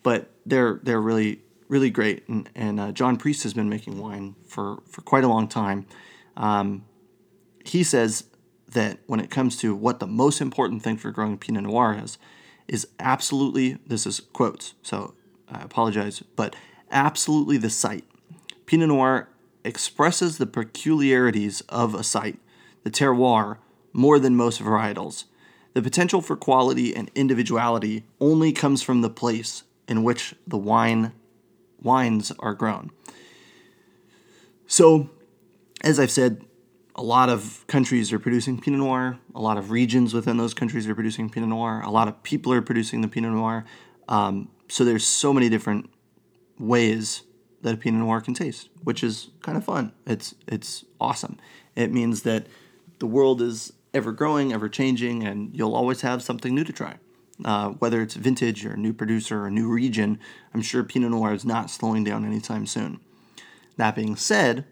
but 0.02 0.30
they're 0.46 0.80
they're 0.82 1.00
really 1.00 1.42
really 1.68 1.90
great. 1.90 2.26
And, 2.28 2.48
and 2.54 2.80
uh, 2.80 2.92
Jon 2.92 3.16
Priest 3.16 3.42
has 3.44 3.54
been 3.54 3.68
making 3.68 3.98
wine 3.98 4.34
for, 4.46 4.82
for 4.86 5.02
quite 5.02 5.24
a 5.24 5.28
long 5.28 5.46
time. 5.48 5.86
Um, 6.36 6.84
he 7.64 7.84
says 7.84 8.24
that 8.68 8.98
when 9.06 9.20
it 9.20 9.30
comes 9.30 9.56
to 9.58 9.74
what 9.74 10.00
the 10.00 10.06
most 10.06 10.40
important 10.40 10.82
thing 10.82 10.96
for 10.96 11.10
growing 11.10 11.38
Pinot 11.38 11.64
Noir 11.64 11.98
is, 12.02 12.18
is 12.66 12.88
absolutely, 12.98 13.78
this 13.86 14.06
is 14.06 14.20
quotes, 14.32 14.74
so 14.82 15.14
I 15.50 15.62
apologize, 15.62 16.22
but 16.36 16.56
absolutely 16.90 17.56
the 17.56 17.70
site. 17.70 18.04
Pinot 18.66 18.88
Noir 18.88 19.28
expresses 19.64 20.38
the 20.38 20.46
peculiarities 20.46 21.60
of 21.62 21.94
a 21.94 22.02
site, 22.02 22.38
the 22.84 22.90
terroir, 22.90 23.58
more 23.92 24.18
than 24.18 24.36
most 24.36 24.60
varietals. 24.60 25.24
The 25.74 25.82
potential 25.82 26.20
for 26.20 26.36
quality 26.36 26.94
and 26.94 27.10
individuality 27.14 28.04
only 28.20 28.52
comes 28.52 28.82
from 28.82 29.00
the 29.00 29.10
place 29.10 29.64
in 29.88 30.04
which 30.04 30.34
the 30.46 30.58
wine 30.58 31.12
wines 31.80 32.32
are 32.38 32.54
grown. 32.54 32.90
So, 34.66 35.10
as 35.82 35.98
I've 35.98 36.10
said, 36.10 36.44
a 36.94 37.02
lot 37.02 37.28
of 37.28 37.64
countries 37.68 38.12
are 38.12 38.18
producing 38.18 38.60
Pinot 38.60 38.80
Noir. 38.80 39.18
A 39.34 39.40
lot 39.40 39.56
of 39.56 39.70
regions 39.70 40.12
within 40.12 40.36
those 40.36 40.52
countries 40.52 40.86
are 40.88 40.94
producing 40.94 41.30
Pinot 41.30 41.48
Noir. 41.48 41.80
A 41.84 41.90
lot 41.90 42.08
of 42.08 42.22
people 42.22 42.52
are 42.52 42.60
producing 42.60 43.00
the 43.00 43.08
Pinot 43.08 43.32
Noir. 43.32 43.64
Um, 44.08 44.50
so 44.68 44.84
there's 44.84 45.06
so 45.06 45.32
many 45.32 45.48
different 45.48 45.88
ways 46.58 47.22
that 47.62 47.74
a 47.74 47.76
Pinot 47.76 48.00
Noir 48.00 48.20
can 48.20 48.34
taste, 48.34 48.68
which 48.82 49.02
is 49.02 49.30
kind 49.42 49.56
of 49.56 49.64
fun. 49.64 49.92
It's 50.06 50.34
it's 50.46 50.84
awesome. 51.00 51.38
It 51.76 51.92
means 51.92 52.22
that 52.22 52.46
the 52.98 53.06
world 53.06 53.40
is 53.40 53.72
ever 53.94 54.12
growing, 54.12 54.52
ever 54.52 54.68
changing, 54.68 55.24
and 55.24 55.54
you'll 55.56 55.74
always 55.74 56.02
have 56.02 56.22
something 56.22 56.54
new 56.54 56.64
to 56.64 56.72
try. 56.72 56.96
Uh, 57.44 57.70
whether 57.70 58.02
it's 58.02 58.14
vintage 58.14 58.66
or 58.66 58.76
new 58.76 58.92
producer 58.92 59.42
or 59.42 59.46
a 59.46 59.50
new 59.50 59.68
region, 59.68 60.18
I'm 60.52 60.62
sure 60.62 60.82
Pinot 60.82 61.10
Noir 61.10 61.32
is 61.32 61.44
not 61.44 61.70
slowing 61.70 62.02
down 62.02 62.24
anytime 62.24 62.66
soon. 62.66 63.00
That 63.76 63.94
being 63.94 64.16
said, 64.16 64.64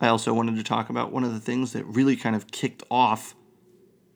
I 0.00 0.08
also 0.08 0.34
wanted 0.34 0.56
to 0.56 0.64
talk 0.64 0.90
about 0.90 1.12
one 1.12 1.22
of 1.22 1.32
the 1.32 1.40
things 1.40 1.72
that 1.72 1.84
really 1.86 2.16
kind 2.16 2.34
of 2.34 2.50
kicked 2.50 2.82
off 2.90 3.36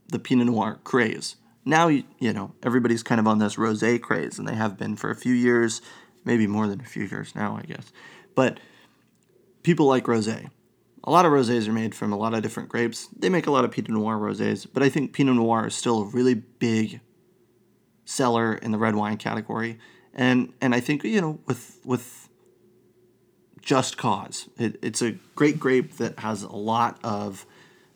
the 0.09 0.19
Pinot 0.19 0.47
Noir 0.47 0.81
craze. 0.83 1.37
Now, 1.65 1.89
you, 1.89 2.05
know, 2.21 2.53
everybody's 2.63 3.03
kind 3.03 3.21
of 3.21 3.27
on 3.27 3.39
this 3.39 3.59
rose 3.59 3.85
craze, 4.03 4.39
and 4.39 4.49
they 4.49 4.55
have 4.55 4.77
been 4.77 4.97
for 4.97 5.11
a 5.11 5.17
few 5.17 5.35
years, 5.35 5.81
maybe 6.25 6.47
more 6.47 6.67
than 6.67 6.81
a 6.81 6.85
few 6.85 7.05
years 7.05 7.35
now, 7.35 7.57
I 7.57 7.63
guess. 7.63 7.93
But 8.35 8.59
people 9.63 9.87
like 9.87 10.09
rose. 10.09 10.29
A 10.29 11.11
lot 11.11 11.25
of 11.25 11.33
rosés 11.33 11.69
are 11.69 11.73
made 11.73 11.95
from 11.95 12.13
a 12.13 12.17
lot 12.17 12.35
of 12.35 12.43
different 12.43 12.69
grapes. 12.69 13.09
They 13.17 13.29
make 13.29 13.47
a 13.47 13.51
lot 13.53 13.65
of 13.65 13.71
Pinot 13.71 13.91
Noir 13.91 14.17
rosés, 14.17 14.67
but 14.73 14.83
I 14.83 14.89
think 14.89 15.13
Pinot 15.13 15.37
Noir 15.37 15.69
is 15.69 15.75
still 15.75 16.03
a 16.03 16.07
really 16.07 16.35
big 16.35 17.01
seller 18.07 18.55
in 18.55 18.71
the 18.71 18.79
red 18.79 18.95
wine 18.95 19.19
category, 19.19 19.79
and 20.15 20.55
and 20.63 20.75
I 20.75 20.81
think 20.81 21.05
you 21.05 21.21
know 21.21 21.39
with 21.45 21.79
with 21.85 22.31
just 23.61 23.99
cause. 23.99 24.49
It, 24.57 24.79
it's 24.81 25.03
a 25.03 25.13
great 25.35 25.59
grape 25.59 25.97
that 25.97 26.21
has 26.21 26.45
a 26.45 26.53
lot 26.53 26.99
of 27.03 27.45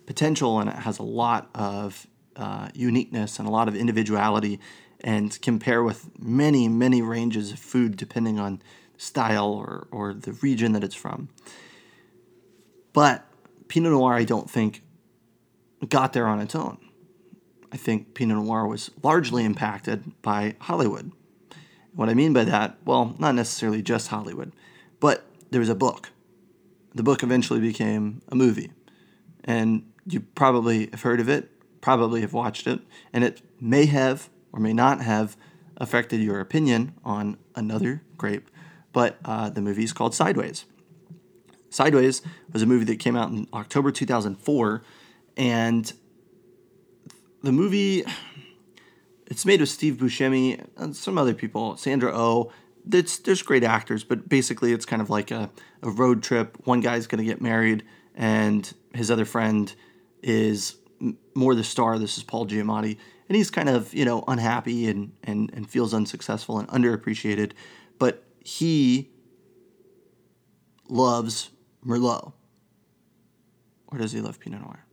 potential 0.04 0.58
and 0.58 0.68
it 0.68 0.74
has 0.74 0.98
a 0.98 1.04
lot 1.04 1.48
of 1.54 2.08
uh, 2.34 2.68
uniqueness 2.74 3.38
and 3.38 3.46
a 3.46 3.50
lot 3.50 3.68
of 3.68 3.76
individuality, 3.76 4.60
and 5.00 5.40
compare 5.40 5.82
with 5.82 6.10
many 6.18 6.68
many 6.68 7.00
ranges 7.00 7.52
of 7.52 7.58
food 7.58 7.96
depending 7.96 8.38
on 8.38 8.60
style 8.98 9.52
or 9.52 9.86
or 9.90 10.12
the 10.12 10.32
region 10.32 10.72
that 10.72 10.84
it's 10.84 10.94
from. 10.94 11.28
But 12.92 13.24
Pinot 13.68 13.92
Noir, 13.92 14.14
I 14.14 14.24
don't 14.24 14.50
think 14.50 14.82
got 15.88 16.12
there 16.12 16.26
on 16.26 16.40
its 16.40 16.54
own. 16.54 16.78
I 17.72 17.76
think 17.76 18.14
Pinot 18.14 18.36
Noir 18.36 18.66
was 18.66 18.90
largely 19.02 19.44
impacted 19.44 20.20
by 20.22 20.56
Hollywood. 20.60 21.12
What 21.94 22.08
I 22.08 22.14
mean 22.14 22.32
by 22.32 22.44
that, 22.44 22.78
well, 22.84 23.14
not 23.18 23.34
necessarily 23.34 23.82
just 23.82 24.08
Hollywood, 24.08 24.52
but 24.98 25.24
there 25.50 25.60
was 25.60 25.68
a 25.68 25.74
book. 25.74 26.10
The 26.94 27.02
book 27.02 27.22
eventually 27.22 27.60
became 27.60 28.22
a 28.28 28.34
movie. 28.34 28.72
And 29.44 29.90
you 30.06 30.20
probably 30.20 30.88
have 30.90 31.02
heard 31.02 31.20
of 31.20 31.28
it, 31.28 31.50
probably 31.80 32.20
have 32.20 32.32
watched 32.32 32.66
it, 32.66 32.80
and 33.12 33.24
it 33.24 33.42
may 33.60 33.86
have 33.86 34.28
or 34.52 34.60
may 34.60 34.72
not 34.72 35.00
have 35.02 35.36
affected 35.76 36.20
your 36.20 36.40
opinion 36.40 36.94
on 37.04 37.38
another 37.54 38.02
grape, 38.16 38.50
but 38.92 39.18
uh, 39.24 39.48
the 39.48 39.62
movie 39.62 39.84
is 39.84 39.92
called 39.92 40.14
Sideways. 40.14 40.64
Sideways 41.70 42.22
was 42.52 42.62
a 42.62 42.66
movie 42.66 42.84
that 42.84 42.98
came 42.98 43.16
out 43.16 43.30
in 43.30 43.46
October 43.52 43.90
2004, 43.92 44.82
and 45.36 45.92
the 47.42 47.52
movie 47.52 48.04
it's 49.30 49.46
made 49.46 49.60
with 49.60 49.68
Steve 49.68 49.94
Buscemi 49.94 50.66
and 50.76 50.94
some 50.94 51.16
other 51.16 51.34
people, 51.34 51.76
Sandra 51.76 52.12
O. 52.12 52.18
Oh. 52.18 52.52
It's, 52.92 53.18
there's 53.18 53.42
great 53.42 53.62
actors, 53.62 54.02
but 54.02 54.28
basically 54.28 54.72
it's 54.72 54.86
kind 54.86 55.00
of 55.00 55.08
like 55.10 55.30
a, 55.30 55.50
a 55.82 55.90
road 55.90 56.22
trip. 56.22 56.56
One 56.64 56.80
guy's 56.80 57.06
going 57.06 57.18
to 57.18 57.24
get 57.24 57.40
married, 57.40 57.84
and 58.14 58.72
his 58.94 59.10
other 59.10 59.24
friend 59.24 59.72
is 60.22 60.76
more 61.34 61.54
the 61.54 61.62
star. 61.62 61.98
This 61.98 62.16
is 62.16 62.24
Paul 62.24 62.46
Giamatti, 62.46 62.96
and 63.28 63.36
he's 63.36 63.50
kind 63.50 63.68
of 63.68 63.92
you 63.94 64.04
know 64.04 64.24
unhappy 64.26 64.88
and 64.88 65.12
and 65.22 65.50
and 65.52 65.68
feels 65.68 65.92
unsuccessful 65.94 66.58
and 66.58 66.66
underappreciated, 66.68 67.52
but 67.98 68.24
he 68.42 69.10
loves 70.88 71.50
Merlot, 71.86 72.32
or 73.88 73.98
does 73.98 74.12
he 74.12 74.20
love 74.20 74.40
Pinot 74.40 74.62
Noir? 74.62 74.86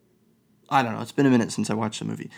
I 0.69 0.83
don't 0.83 0.93
know. 0.93 1.01
It's 1.01 1.11
been 1.11 1.25
a 1.25 1.29
minute 1.29 1.51
since 1.51 1.69
I 1.69 1.73
watched 1.73 1.99
the 1.99 2.05
movie. 2.05 2.29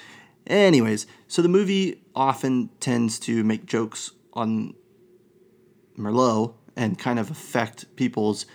Anyways, 0.47 1.05
so 1.27 1.41
the 1.41 1.49
movie 1.49 2.01
often 2.15 2.69
tends 2.79 3.19
to 3.19 3.43
make 3.43 3.65
jokes 3.65 4.11
on 4.33 4.73
Merlot 5.97 6.53
and 6.75 6.97
kind 6.97 7.19
of 7.19 7.29
affect 7.29 7.95
people's 7.95 8.45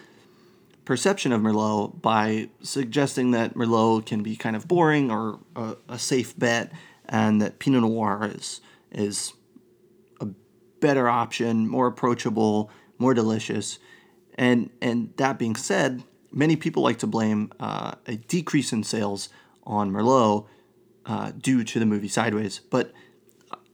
perception 0.85 1.33
of 1.33 1.41
Merlot 1.41 2.01
by 2.01 2.49
suggesting 2.63 3.31
that 3.33 3.55
Merlot 3.55 4.07
can 4.07 4.23
be 4.23 4.37
kind 4.37 4.57
of 4.57 4.67
boring 4.67 5.11
or 5.11 5.41
a, 5.57 5.77
a 5.89 5.99
safe 5.99 6.39
bet, 6.39 6.73
and 7.07 7.41
that 7.41 7.59
Pinot 7.59 7.83
Noir 7.83 8.31
is 8.35 8.61
is 8.91 9.33
a 10.21 10.27
better 10.81 11.09
option, 11.09 11.69
more 11.69 11.87
approachable, 11.87 12.71
more 12.99 13.15
delicious. 13.15 13.79
And 14.37 14.71
and 14.81 15.13
that 15.17 15.39
being 15.39 15.57
said, 15.57 16.03
many 16.33 16.57
people 16.57 16.83
like 16.83 16.99
to 16.99 17.07
blame 17.07 17.53
uh, 17.61 17.95
a 18.07 18.17
decrease 18.17 18.73
in 18.73 18.85
sales 18.85 19.29
on 19.67 19.91
Merlot 19.91 20.47
uh, 21.07 21.33
due 21.33 21.65
to 21.65 21.79
the 21.79 21.87
movie 21.87 22.09
Sideways. 22.09 22.59
But 22.59 22.93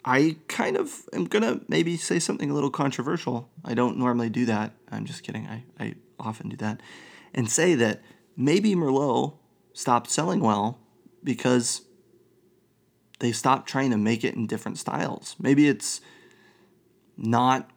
I 0.04 0.36
kind 0.48 0.76
of 0.76 1.02
am 1.12 1.26
gonna 1.26 1.60
maybe 1.68 1.96
say 1.96 2.18
something 2.18 2.50
a 2.50 2.54
little 2.54 2.70
controversial. 2.70 3.50
I 3.64 3.74
don't 3.74 3.98
normally 3.98 4.30
do 4.30 4.46
that. 4.46 4.72
I'm 4.90 5.04
just 5.04 5.22
kidding. 5.22 5.46
I, 5.46 5.64
I 5.78 5.94
often 6.18 6.48
do 6.48 6.56
that. 6.56 6.80
And 7.34 7.50
say 7.50 7.74
that 7.74 8.02
maybe 8.36 8.74
Merlot 8.74 9.34
stopped 9.72 10.10
selling 10.10 10.40
well 10.40 10.78
because 11.22 11.82
they 13.20 13.32
stopped 13.32 13.68
trying 13.68 13.90
to 13.90 13.98
make 13.98 14.24
it 14.24 14.34
in 14.34 14.46
different 14.46 14.78
styles. 14.78 15.36
Maybe 15.38 15.68
it's 15.68 16.00
not 17.16 17.70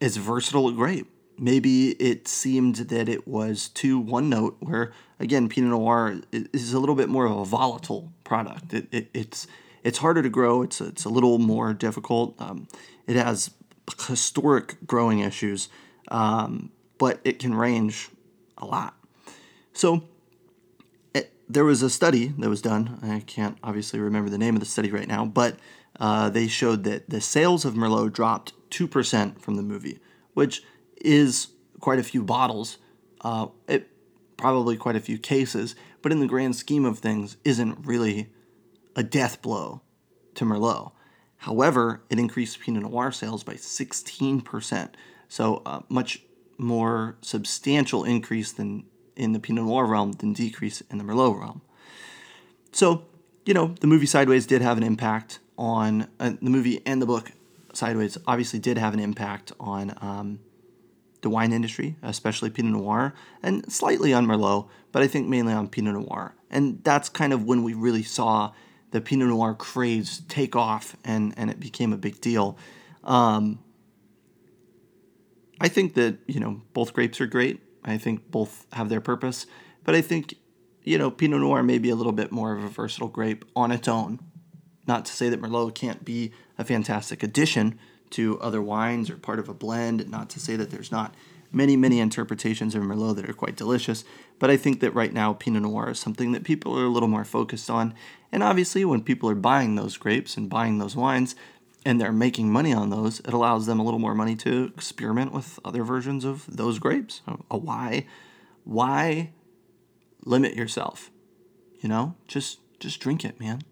as 0.00 0.16
versatile 0.18 0.68
a 0.68 0.72
grape. 0.72 1.10
Maybe 1.38 1.90
it 1.92 2.28
seemed 2.28 2.76
that 2.76 3.08
it 3.08 3.26
was 3.26 3.68
too 3.68 3.98
one 3.98 4.28
note, 4.28 4.56
where 4.60 4.92
again, 5.18 5.48
Pinot 5.48 5.70
Noir 5.70 6.20
is 6.32 6.72
a 6.72 6.78
little 6.78 6.94
bit 6.94 7.08
more 7.08 7.26
of 7.26 7.36
a 7.36 7.44
volatile 7.44 8.12
product. 8.22 8.72
It, 8.72 8.88
it, 8.92 9.10
it's 9.12 9.46
it's 9.82 9.98
harder 9.98 10.22
to 10.22 10.28
grow. 10.28 10.62
It's 10.62 10.80
it's 10.80 11.04
a 11.04 11.08
little 11.08 11.38
more 11.38 11.74
difficult. 11.74 12.34
Um, 12.40 12.68
it 13.06 13.16
has 13.16 13.50
historic 14.06 14.76
growing 14.86 15.20
issues, 15.20 15.68
um, 16.08 16.70
but 16.98 17.20
it 17.24 17.38
can 17.38 17.54
range 17.54 18.08
a 18.58 18.64
lot. 18.64 18.94
So 19.72 20.04
it, 21.14 21.32
there 21.48 21.64
was 21.64 21.82
a 21.82 21.90
study 21.90 22.28
that 22.38 22.48
was 22.48 22.62
done. 22.62 22.98
I 23.02 23.20
can't 23.20 23.58
obviously 23.62 24.00
remember 24.00 24.30
the 24.30 24.38
name 24.38 24.54
of 24.54 24.60
the 24.60 24.66
study 24.66 24.90
right 24.90 25.08
now, 25.08 25.24
but 25.24 25.56
uh, 26.00 26.30
they 26.30 26.48
showed 26.48 26.84
that 26.84 27.10
the 27.10 27.20
sales 27.20 27.64
of 27.64 27.74
Merlot 27.74 28.12
dropped 28.12 28.52
2% 28.70 29.38
from 29.40 29.56
the 29.56 29.62
movie, 29.62 30.00
which 30.32 30.62
is 31.04 31.48
quite 31.80 31.98
a 31.98 32.02
few 32.02 32.22
bottles, 32.22 32.78
uh, 33.20 33.46
it, 33.68 33.88
probably 34.36 34.76
quite 34.76 34.96
a 34.96 35.00
few 35.00 35.18
cases, 35.18 35.74
but 36.02 36.12
in 36.12 36.20
the 36.20 36.26
grand 36.26 36.56
scheme 36.56 36.84
of 36.84 36.98
things, 36.98 37.36
isn't 37.44 37.86
really 37.86 38.30
a 38.96 39.02
death 39.02 39.42
blow 39.42 39.82
to 40.34 40.44
Merlot. 40.44 40.92
However, 41.38 42.02
it 42.08 42.18
increased 42.18 42.60
Pinot 42.60 42.82
Noir 42.82 43.12
sales 43.12 43.44
by 43.44 43.54
16%, 43.54 44.90
so 45.28 45.62
a 45.66 45.68
uh, 45.68 45.80
much 45.88 46.22
more 46.56 47.16
substantial 47.20 48.04
increase 48.04 48.52
than 48.52 48.84
in 49.16 49.32
the 49.32 49.40
Pinot 49.40 49.64
Noir 49.64 49.86
realm 49.86 50.12
than 50.12 50.32
decrease 50.32 50.80
in 50.90 50.98
the 50.98 51.04
Merlot 51.04 51.38
realm. 51.38 51.62
So, 52.72 53.04
you 53.44 53.54
know, 53.54 53.74
the 53.80 53.86
movie 53.86 54.06
Sideways 54.06 54.46
did 54.46 54.62
have 54.62 54.76
an 54.76 54.82
impact 54.82 55.38
on 55.56 56.08
uh, 56.18 56.32
the 56.40 56.50
movie 56.50 56.82
and 56.84 57.00
the 57.00 57.06
book 57.06 57.32
Sideways 57.72 58.18
obviously 58.26 58.58
did 58.58 58.78
have 58.78 58.94
an 58.94 59.00
impact 59.00 59.52
on 59.60 59.96
um, 60.00 60.40
the 61.24 61.30
wine 61.30 61.52
industry, 61.52 61.96
especially 62.02 62.50
Pinot 62.50 62.72
Noir, 62.72 63.12
and 63.42 63.70
slightly 63.72 64.12
on 64.12 64.26
Merlot, 64.26 64.68
but 64.92 65.02
I 65.02 65.08
think 65.08 65.26
mainly 65.26 65.52
on 65.52 65.68
Pinot 65.68 65.94
Noir. 65.94 66.36
And 66.50 66.84
that's 66.84 67.08
kind 67.08 67.32
of 67.32 67.44
when 67.44 67.64
we 67.64 67.74
really 67.74 68.04
saw 68.04 68.52
the 68.92 69.00
Pinot 69.00 69.28
Noir 69.28 69.54
craze 69.54 70.22
take 70.28 70.54
off 70.54 70.96
and, 71.04 71.34
and 71.36 71.50
it 71.50 71.58
became 71.58 71.92
a 71.92 71.96
big 71.96 72.20
deal. 72.20 72.56
Um, 73.02 73.58
I 75.60 75.68
think 75.68 75.94
that, 75.94 76.18
you 76.28 76.38
know, 76.38 76.62
both 76.74 76.92
grapes 76.92 77.20
are 77.20 77.26
great. 77.26 77.60
I 77.84 77.98
think 77.98 78.30
both 78.30 78.66
have 78.72 78.88
their 78.88 79.00
purpose, 79.00 79.46
but 79.82 79.94
I 79.94 80.00
think, 80.00 80.34
you 80.82 80.98
know, 80.98 81.10
Pinot 81.10 81.40
Noir 81.40 81.62
may 81.62 81.78
be 81.78 81.90
a 81.90 81.96
little 81.96 82.12
bit 82.12 82.30
more 82.30 82.54
of 82.54 82.62
a 82.62 82.68
versatile 82.68 83.08
grape 83.08 83.44
on 83.56 83.72
its 83.72 83.88
own. 83.88 84.20
Not 84.86 85.06
to 85.06 85.12
say 85.12 85.30
that 85.30 85.40
Merlot 85.40 85.74
can't 85.74 86.04
be 86.04 86.32
a 86.58 86.64
fantastic 86.64 87.22
addition 87.22 87.78
to 88.14 88.40
other 88.40 88.62
wines 88.62 89.10
or 89.10 89.16
part 89.16 89.38
of 89.38 89.48
a 89.48 89.54
blend, 89.54 90.08
not 90.08 90.30
to 90.30 90.40
say 90.40 90.56
that 90.56 90.70
there's 90.70 90.92
not 90.92 91.14
many, 91.52 91.76
many 91.76 92.00
interpretations 92.00 92.74
of 92.74 92.82
Merlot 92.82 93.16
that 93.16 93.28
are 93.28 93.34
quite 93.34 93.56
delicious, 93.56 94.04
but 94.38 94.50
I 94.50 94.56
think 94.56 94.80
that 94.80 94.94
right 94.94 95.12
now 95.12 95.32
Pinot 95.32 95.62
Noir 95.62 95.90
is 95.90 96.00
something 96.00 96.32
that 96.32 96.44
people 96.44 96.78
are 96.78 96.84
a 96.84 96.88
little 96.88 97.08
more 97.08 97.24
focused 97.24 97.70
on. 97.70 97.94
And 98.32 98.42
obviously, 98.42 98.84
when 98.84 99.02
people 99.02 99.30
are 99.30 99.36
buying 99.36 99.76
those 99.76 99.96
grapes 99.96 100.36
and 100.36 100.50
buying 100.50 100.78
those 100.78 100.96
wines, 100.96 101.36
and 101.84 102.00
they're 102.00 102.12
making 102.12 102.50
money 102.50 102.72
on 102.72 102.90
those, 102.90 103.20
it 103.20 103.34
allows 103.34 103.66
them 103.66 103.78
a 103.78 103.84
little 103.84 104.00
more 104.00 104.14
money 104.14 104.34
to 104.36 104.72
experiment 104.74 105.32
with 105.32 105.58
other 105.64 105.84
versions 105.84 106.24
of 106.24 106.44
those 106.48 106.78
grapes. 106.78 107.20
A 107.50 107.58
why, 107.58 108.06
why 108.64 109.32
limit 110.24 110.54
yourself? 110.54 111.10
You 111.80 111.88
know, 111.90 112.16
just 112.26 112.58
just 112.80 113.00
drink 113.00 113.24
it, 113.24 113.38
man. 113.38 113.62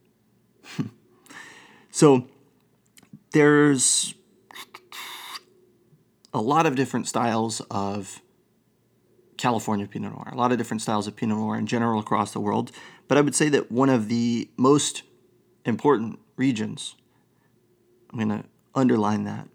so 1.90 2.26
there's 3.32 4.14
a 6.32 6.40
lot 6.40 6.66
of 6.66 6.74
different 6.74 7.06
styles 7.06 7.60
of 7.70 8.20
California 9.36 9.86
Pinot 9.86 10.12
Noir, 10.12 10.30
a 10.32 10.36
lot 10.36 10.52
of 10.52 10.58
different 10.58 10.82
styles 10.82 11.06
of 11.06 11.16
Pinot 11.16 11.36
Noir 11.36 11.56
in 11.56 11.66
general 11.66 12.00
across 12.00 12.32
the 12.32 12.40
world. 12.40 12.70
But 13.08 13.18
I 13.18 13.20
would 13.20 13.34
say 13.34 13.48
that 13.50 13.70
one 13.70 13.88
of 13.88 14.08
the 14.08 14.48
most 14.56 15.02
important 15.64 16.18
regions 16.36 16.96
I'm 18.12 18.18
going 18.18 18.42
to 18.42 18.48
underline 18.74 19.24
that. 19.24 19.48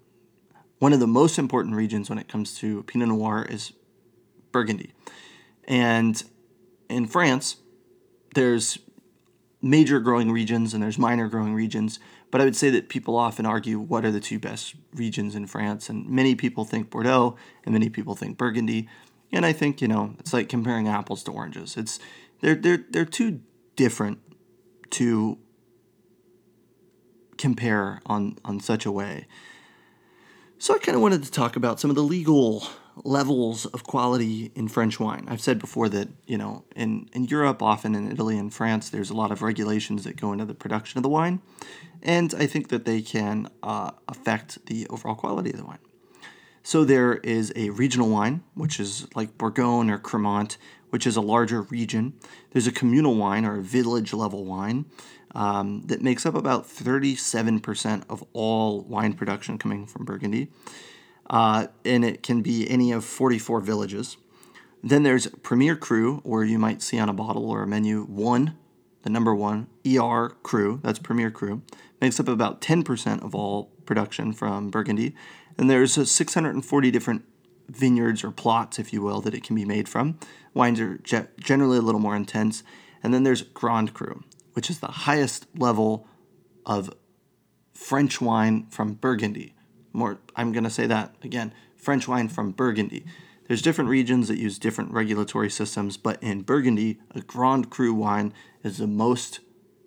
One 0.80 0.94
of 0.94 1.00
the 1.00 1.08
most 1.08 1.38
important 1.38 1.76
regions 1.76 2.10
when 2.10 2.20
it 2.20 2.28
comes 2.28 2.58
to 2.60 2.84
Pinot 2.84 3.10
Noir 3.10 3.46
is 3.50 3.74
Burgundy. 4.52 4.94
And 5.68 6.22
in 6.90 7.06
France, 7.08 7.58
there's 8.36 8.80
major 9.62 10.00
growing 10.00 10.32
regions 10.32 10.74
and 10.74 10.82
there's 10.82 10.98
minor 10.98 11.28
growing 11.28 11.54
regions. 11.54 12.00
But 12.30 12.42
I 12.42 12.44
would 12.44 12.56
say 12.56 12.70
that 12.72 12.90
people 12.90 13.16
often 13.16 13.46
argue 13.46 13.80
what 13.80 14.04
are 14.04 14.12
the 14.12 14.20
two 14.20 14.40
best 14.40 14.76
regions 14.94 15.36
in 15.36 15.48
France. 15.48 15.90
And 15.90 16.10
many 16.10 16.36
people 16.36 16.66
think 16.66 16.90
Bordeaux 16.90 17.38
and 17.64 17.74
many 17.74 17.90
people 17.90 18.16
think 18.16 18.38
Burgundy. 18.38 18.90
And 19.32 19.46
I 19.46 19.54
think, 19.54 19.82
you 19.82 19.88
know, 19.88 20.16
it's 20.20 20.34
like 20.34 20.50
comparing 20.50 20.88
apples 20.88 21.24
to 21.24 21.32
oranges. 21.32 21.78
It's 21.78 22.00
they're 22.42 22.56
they're 22.56 22.86
they're 22.90 23.06
too 23.06 23.42
different 23.76 24.20
to 24.92 25.38
compare 27.38 28.02
on 28.06 28.38
on 28.44 28.60
such 28.60 28.86
a 28.86 28.92
way. 28.92 29.28
So 30.58 30.74
I 30.74 30.80
kind 30.80 30.96
of 30.96 31.02
wanted 31.02 31.24
to 31.24 31.32
talk 31.32 31.56
about 31.56 31.80
some 31.80 31.90
of 31.90 31.96
the 31.96 32.04
legal 32.04 32.68
levels 33.04 33.66
of 33.68 33.84
quality 33.84 34.52
in 34.56 34.68
French 34.68 35.00
wine. 35.00 35.26
I've 35.28 35.42
said 35.42 35.60
before 35.60 35.90
that, 35.90 36.10
you 36.26 36.38
know, 36.38 36.64
in, 36.76 37.10
in 37.14 37.26
Europe, 37.26 37.62
often 37.62 37.96
in 37.96 38.12
Italy 38.12 38.38
and 38.38 38.54
France, 38.54 38.90
there's 38.90 39.10
a 39.10 39.14
lot 39.16 39.32
of 39.32 39.42
regulations 39.42 40.04
that 40.04 40.20
go 40.20 40.32
into 40.32 40.46
the 40.46 40.54
production 40.54 40.98
of 40.98 41.04
the 41.04 41.10
wine. 41.10 41.42
And 42.02 42.34
I 42.38 42.46
think 42.46 42.70
that 42.70 42.86
they 42.86 43.02
can 43.02 43.50
uh, 43.64 43.92
affect 44.08 44.66
the 44.68 44.88
overall 44.90 45.16
quality 45.16 45.52
of 45.52 45.58
the 45.58 45.66
wine. 45.66 45.80
So 46.64 46.84
there 46.84 47.16
is 47.16 47.54
a 47.56 47.70
regional 47.70 48.10
wine, 48.10 48.44
which 48.54 48.80
is 48.80 49.08
like 49.16 49.38
Bourgogne 49.38 49.90
or 49.90 49.98
Cremant, 49.98 50.58
which 50.90 51.08
is 51.08 51.16
a 51.16 51.22
larger 51.22 51.62
region. 51.64 52.14
There's 52.52 52.68
a 52.68 52.72
communal 52.72 53.16
wine 53.16 53.46
or 53.46 53.60
a 53.60 53.62
village 53.62 54.14
level 54.14 54.46
wine, 54.46 54.86
um, 55.36 55.84
that 55.86 56.02
makes 56.02 56.26
up 56.26 56.36
about 56.36 56.68
37% 56.68 58.04
of 58.10 58.24
all 58.34 58.82
wine 58.82 59.14
production 59.14 59.58
coming 59.58 59.86
from 59.86 60.06
Burgundy. 60.06 60.50
Uh, 61.30 61.68
and 61.84 62.06
it 62.06 62.24
can 62.24 62.42
be 62.42 62.70
any 62.70 62.92
of 62.92 63.04
44 63.04 63.62
villages. 63.62 64.18
Then 64.84 65.04
there's 65.04 65.28
Premier 65.44 65.76
Cru, 65.76 66.22
or 66.24 66.46
you 66.46 66.58
might 66.58 66.82
see 66.82 67.00
on 67.00 67.10
a 67.10 67.14
bottle 67.14 67.50
or 67.50 67.64
a 67.64 67.68
menu 67.68 68.04
one, 68.04 68.58
the 69.04 69.10
number 69.10 69.34
one, 69.36 69.68
ER 69.86 70.30
Cru, 70.44 70.80
that's 70.84 71.00
Premier 71.00 71.32
Cru, 71.32 71.62
makes 72.00 72.20
up 72.20 72.28
about 72.28 72.62
10% 72.62 73.24
of 73.24 73.36
all 73.36 73.72
production 73.86 74.34
from 74.34 74.70
Burgundy. 74.70 75.16
And 75.58 75.70
there's 75.70 75.94
640 76.12 76.92
different 76.92 77.26
vineyards 77.68 78.24
or 78.24 78.32
plots, 78.32 78.80
if 78.80 78.94
you 78.94 79.02
will, 79.02 79.20
that 79.22 79.34
it 79.34 79.44
can 79.44 79.56
be 79.56 79.66
made 79.66 79.90
from. 79.90 80.20
Wines 80.54 80.80
are 80.80 81.00
generally 81.40 81.78
a 81.78 81.82
little 81.82 82.00
more 82.00 82.16
intense. 82.16 82.64
And 83.04 83.14
then 83.14 83.24
there's 83.24 83.42
Grand 83.42 83.94
Cru 83.94 84.24
which 84.58 84.72
is 84.72 84.80
the 84.80 84.88
highest 84.88 85.46
level 85.56 86.08
of 86.66 86.92
French 87.76 88.20
wine 88.20 88.66
from 88.72 88.96
Burgundy. 88.96 89.54
More, 89.98 90.20
I'm 90.36 90.52
going 90.52 90.64
to 90.64 90.70
say 90.70 90.86
that 90.86 91.16
again 91.24 91.52
French 91.76 92.08
wine 92.08 92.30
from 92.30 92.52
Burgundy. 92.52 93.04
There's 93.48 93.64
different 93.64 93.90
regions 93.90 94.28
that 94.28 94.38
use 94.38 94.60
different 94.60 94.92
regulatory 94.92 95.50
systems, 95.50 95.98
but 95.98 96.22
in 96.22 96.44
Burgundy, 96.44 97.00
a 97.16 97.22
Grand 97.22 97.72
Cru 97.72 97.96
wine 97.96 98.32
is 98.62 98.78
the 98.78 98.86
most 98.86 99.40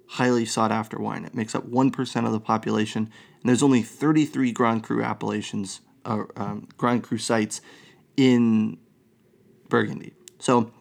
highly 0.09 0.45
sought 0.45 0.73
after 0.73 0.99
wine. 0.99 1.25
It 1.25 1.35
makes 1.35 1.55
up 1.55 1.69
1% 1.69 2.27
of 2.27 2.33
the 2.33 2.41
population, 2.41 3.05
and 3.41 3.49
there's 3.49 3.63
only 3.63 3.83
33 3.83 4.51
Grand 4.51 4.83
Cru 4.83 5.01
appellations, 5.01 5.81
uh, 6.05 6.25
um, 6.37 6.67
Grand 6.77 7.05
Cru 7.05 7.19
sites 7.19 7.61
in 8.17 8.79
Burgundy. 9.69 10.15
So 10.41 10.73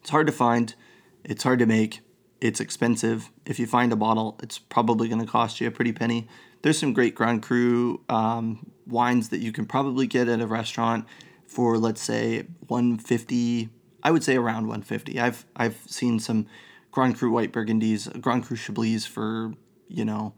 it's 0.00 0.08
hard 0.08 0.26
to 0.26 0.32
find, 0.32 0.74
it's 1.22 1.42
hard 1.42 1.58
to 1.58 1.66
make, 1.66 2.00
it's 2.40 2.60
expensive. 2.60 3.30
If 3.44 3.58
you 3.58 3.66
find 3.66 3.92
a 3.92 3.96
bottle, 3.96 4.38
it's 4.42 4.58
probably 4.58 5.08
going 5.08 5.20
to 5.20 5.30
cost 5.30 5.60
you 5.60 5.68
a 5.68 5.70
pretty 5.70 5.92
penny. 5.92 6.28
There's 6.64 6.78
some 6.78 6.94
great 6.94 7.14
Grand 7.14 7.42
Cru 7.42 8.00
um, 8.08 8.70
wines 8.86 9.28
that 9.28 9.40
you 9.40 9.52
can 9.52 9.66
probably 9.66 10.06
get 10.06 10.28
at 10.28 10.40
a 10.40 10.46
restaurant 10.46 11.04
for, 11.46 11.76
let's 11.76 12.00
say, 12.00 12.46
150. 12.68 13.68
I 14.02 14.10
would 14.10 14.24
say 14.24 14.36
around 14.36 14.68
150. 14.68 15.20
I've 15.20 15.44
I've 15.54 15.76
seen 15.86 16.18
some 16.18 16.46
Grand 16.90 17.18
Cru 17.18 17.30
White 17.30 17.52
Burgundies, 17.52 18.18
Grand 18.18 18.44
Cru 18.44 18.56
Chablis 18.56 19.04
for 19.04 19.52
you 19.88 20.06
know, 20.06 20.32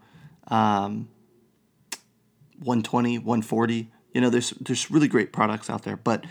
um, 0.49 1.07
120, 2.59 3.19
140. 3.19 3.89
You 4.13 4.19
know, 4.19 4.29
there's 4.29 4.49
there's 4.59 4.91
really 4.91 5.07
great 5.07 5.31
products 5.31 5.69
out 5.69 5.83
there, 5.83 5.95
but 5.95 6.25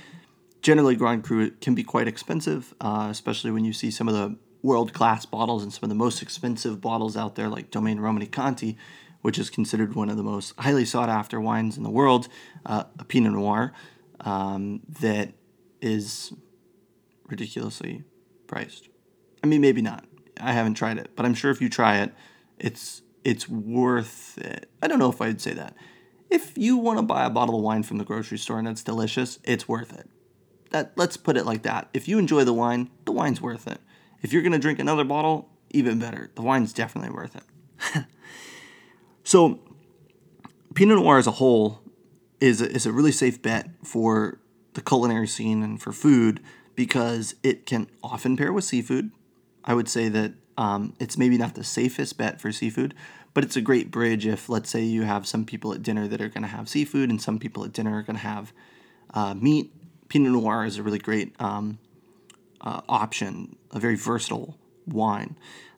generally 0.60 0.94
Grand 0.94 1.24
Cru 1.24 1.52
can 1.52 1.74
be 1.74 1.82
quite 1.82 2.06
expensive, 2.06 2.74
uh, 2.82 3.08
especially 3.10 3.50
when 3.50 3.64
you 3.64 3.72
see 3.72 3.90
some 3.90 4.08
of 4.08 4.14
the 4.14 4.36
world 4.62 4.92
class 4.92 5.24
bottles 5.24 5.62
and 5.62 5.72
some 5.72 5.84
of 5.84 5.88
the 5.88 5.94
most 5.94 6.20
expensive 6.20 6.82
bottles 6.82 7.16
out 7.16 7.34
there, 7.34 7.48
like 7.48 7.70
Domaine 7.70 7.98
Romanée-Conti, 7.98 8.76
which 9.26 9.40
is 9.40 9.50
considered 9.50 9.96
one 9.96 10.08
of 10.08 10.16
the 10.16 10.22
most 10.22 10.54
highly 10.56 10.84
sought 10.84 11.08
after 11.08 11.40
wines 11.40 11.76
in 11.76 11.82
the 11.82 11.90
world, 11.90 12.28
uh, 12.64 12.84
a 12.96 13.04
Pinot 13.04 13.32
Noir 13.32 13.72
um, 14.20 14.82
that 15.00 15.32
is 15.80 16.32
ridiculously 17.26 18.04
priced. 18.46 18.88
I 19.42 19.48
mean, 19.48 19.60
maybe 19.60 19.82
not. 19.82 20.04
I 20.40 20.52
haven't 20.52 20.74
tried 20.74 20.98
it, 20.98 21.16
but 21.16 21.26
I'm 21.26 21.34
sure 21.34 21.50
if 21.50 21.60
you 21.60 21.68
try 21.68 21.98
it, 22.02 22.14
it's 22.60 23.02
it's 23.24 23.48
worth 23.48 24.38
it. 24.38 24.70
I 24.80 24.86
don't 24.86 25.00
know 25.00 25.10
if 25.10 25.20
I'd 25.20 25.40
say 25.40 25.54
that. 25.54 25.74
If 26.30 26.56
you 26.56 26.76
want 26.76 27.00
to 27.00 27.02
buy 27.02 27.24
a 27.24 27.30
bottle 27.30 27.56
of 27.56 27.64
wine 27.64 27.82
from 27.82 27.98
the 27.98 28.04
grocery 28.04 28.38
store 28.38 28.60
and 28.60 28.68
it's 28.68 28.84
delicious, 28.84 29.40
it's 29.42 29.66
worth 29.66 29.92
it. 29.92 30.08
That 30.70 30.92
let's 30.94 31.16
put 31.16 31.36
it 31.36 31.44
like 31.44 31.64
that. 31.64 31.88
If 31.92 32.06
you 32.06 32.20
enjoy 32.20 32.44
the 32.44 32.54
wine, 32.54 32.90
the 33.06 33.12
wine's 33.12 33.42
worth 33.42 33.66
it. 33.66 33.80
If 34.22 34.32
you're 34.32 34.42
gonna 34.42 34.60
drink 34.60 34.78
another 34.78 35.02
bottle, 35.02 35.48
even 35.70 35.98
better. 35.98 36.30
The 36.36 36.42
wine's 36.42 36.72
definitely 36.72 37.10
worth 37.10 37.34
it. 37.34 38.04
so, 39.26 39.58
Pinot 40.74 40.98
Noir 40.98 41.18
as 41.18 41.26
a 41.26 41.32
whole 41.32 41.80
is 42.40 42.62
a, 42.62 42.70
is 42.70 42.86
a 42.86 42.92
really 42.92 43.10
safe 43.10 43.42
bet 43.42 43.70
for 43.82 44.38
the 44.74 44.80
culinary 44.80 45.26
scene 45.26 45.64
and 45.64 45.82
for 45.82 45.90
food 45.90 46.40
because 46.76 47.34
it 47.42 47.66
can 47.66 47.88
often 48.04 48.36
pair 48.36 48.52
with 48.52 48.62
seafood. 48.62 49.10
I 49.64 49.74
would 49.74 49.88
say 49.88 50.08
that 50.10 50.34
um, 50.56 50.94
it's 51.00 51.18
maybe 51.18 51.36
not 51.38 51.56
the 51.56 51.64
safest 51.64 52.16
bet 52.16 52.40
for 52.40 52.52
seafood, 52.52 52.94
but 53.34 53.42
it's 53.42 53.56
a 53.56 53.60
great 53.60 53.90
bridge 53.90 54.28
if, 54.28 54.48
let's 54.48 54.70
say, 54.70 54.84
you 54.84 55.02
have 55.02 55.26
some 55.26 55.44
people 55.44 55.72
at 55.72 55.82
dinner 55.82 56.06
that 56.06 56.20
are 56.20 56.28
going 56.28 56.42
to 56.42 56.48
have 56.48 56.68
seafood 56.68 57.10
and 57.10 57.20
some 57.20 57.40
people 57.40 57.64
at 57.64 57.72
dinner 57.72 57.98
are 57.98 58.02
going 58.02 58.16
to 58.16 58.22
have 58.22 58.52
uh, 59.12 59.34
meat. 59.34 59.72
Pinot 60.08 60.30
Noir 60.30 60.64
is 60.64 60.78
a 60.78 60.84
really 60.84 61.00
great 61.00 61.34
um, 61.40 61.80
uh, 62.60 62.80
option, 62.88 63.56
a 63.72 63.80
very 63.80 63.96
versatile 63.96 64.56
wine. 64.86 65.36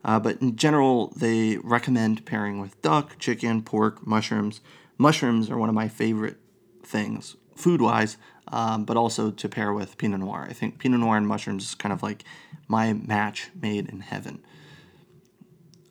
Uh, 0.08 0.18
but 0.18 0.40
in 0.40 0.56
general, 0.56 1.12
they 1.16 1.58
recommend 1.58 2.24
pairing 2.24 2.58
with 2.58 2.80
duck, 2.80 3.18
chicken, 3.18 3.62
pork, 3.62 4.06
mushrooms. 4.06 4.62
Mushrooms 4.96 5.50
are 5.50 5.58
one 5.58 5.68
of 5.68 5.74
my 5.74 5.86
favorite 5.86 6.38
things 6.82 7.36
food 7.54 7.82
wise, 7.82 8.16
um, 8.50 8.86
but 8.86 8.96
also 8.96 9.30
to 9.30 9.48
pair 9.50 9.70
with 9.74 9.98
Pinot 9.98 10.20
Noir. 10.20 10.46
I 10.48 10.54
think 10.54 10.78
Pinot 10.78 11.00
Noir 11.00 11.18
and 11.18 11.28
mushrooms 11.28 11.64
is 11.64 11.74
kind 11.74 11.92
of 11.92 12.02
like 12.02 12.24
my 12.68 12.94
match 12.94 13.50
made 13.60 13.86
in 13.90 14.00
heaven. 14.00 14.42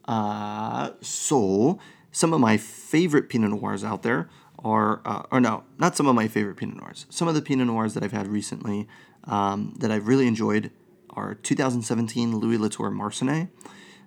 Uh, 0.06 0.94
so, 1.00 1.78
some 2.12 2.34
of 2.34 2.40
my 2.40 2.58
favorite 2.58 3.30
Pinot 3.30 3.52
Noirs 3.52 3.84
out 3.84 4.02
there 4.02 4.30
are, 4.58 5.00
uh, 5.06 5.28
or 5.30 5.40
no, 5.40 5.64
not 5.78 5.96
some 5.96 6.08
of 6.08 6.16
my 6.16 6.28
favorite 6.28 6.58
Pinot 6.58 6.78
Noirs. 6.78 7.06
Some 7.12 7.28
of 7.28 7.36
the 7.36 7.42
Pinot 7.44 7.68
Noirs 7.68 7.94
that 7.94 8.04
I've 8.04 8.14
had 8.14 8.28
recently 8.28 8.88
um, 9.26 9.76
that 9.78 9.92
I've 9.92 10.08
really 10.08 10.26
enjoyed 10.26 10.72
are 11.12 11.36
2017 11.36 12.38
Louis 12.38 12.58
Latour 12.58 12.90
Marsannay. 12.90 13.50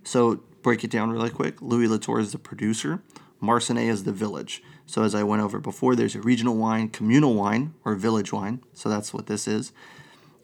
So, 0.04 0.36
break 0.62 0.84
it 0.84 0.90
down 0.90 1.10
really 1.10 1.30
quick. 1.30 1.60
Louis 1.62 1.88
Latour 1.88 2.20
is 2.20 2.32
the 2.32 2.38
producer, 2.38 3.02
Marsannay 3.42 3.88
is 3.88 4.04
the 4.04 4.12
village. 4.12 4.62
So, 4.86 5.02
as 5.02 5.14
I 5.14 5.22
went 5.22 5.42
over 5.42 5.58
before, 5.58 5.94
there's 5.94 6.14
a 6.14 6.20
regional 6.20 6.56
wine, 6.56 6.88
communal 6.88 7.34
wine, 7.34 7.74
or 7.84 7.94
village 7.94 8.32
wine. 8.32 8.62
So, 8.72 8.88
that's 8.88 9.14
what 9.14 9.26
this 9.26 9.46
is. 9.46 9.72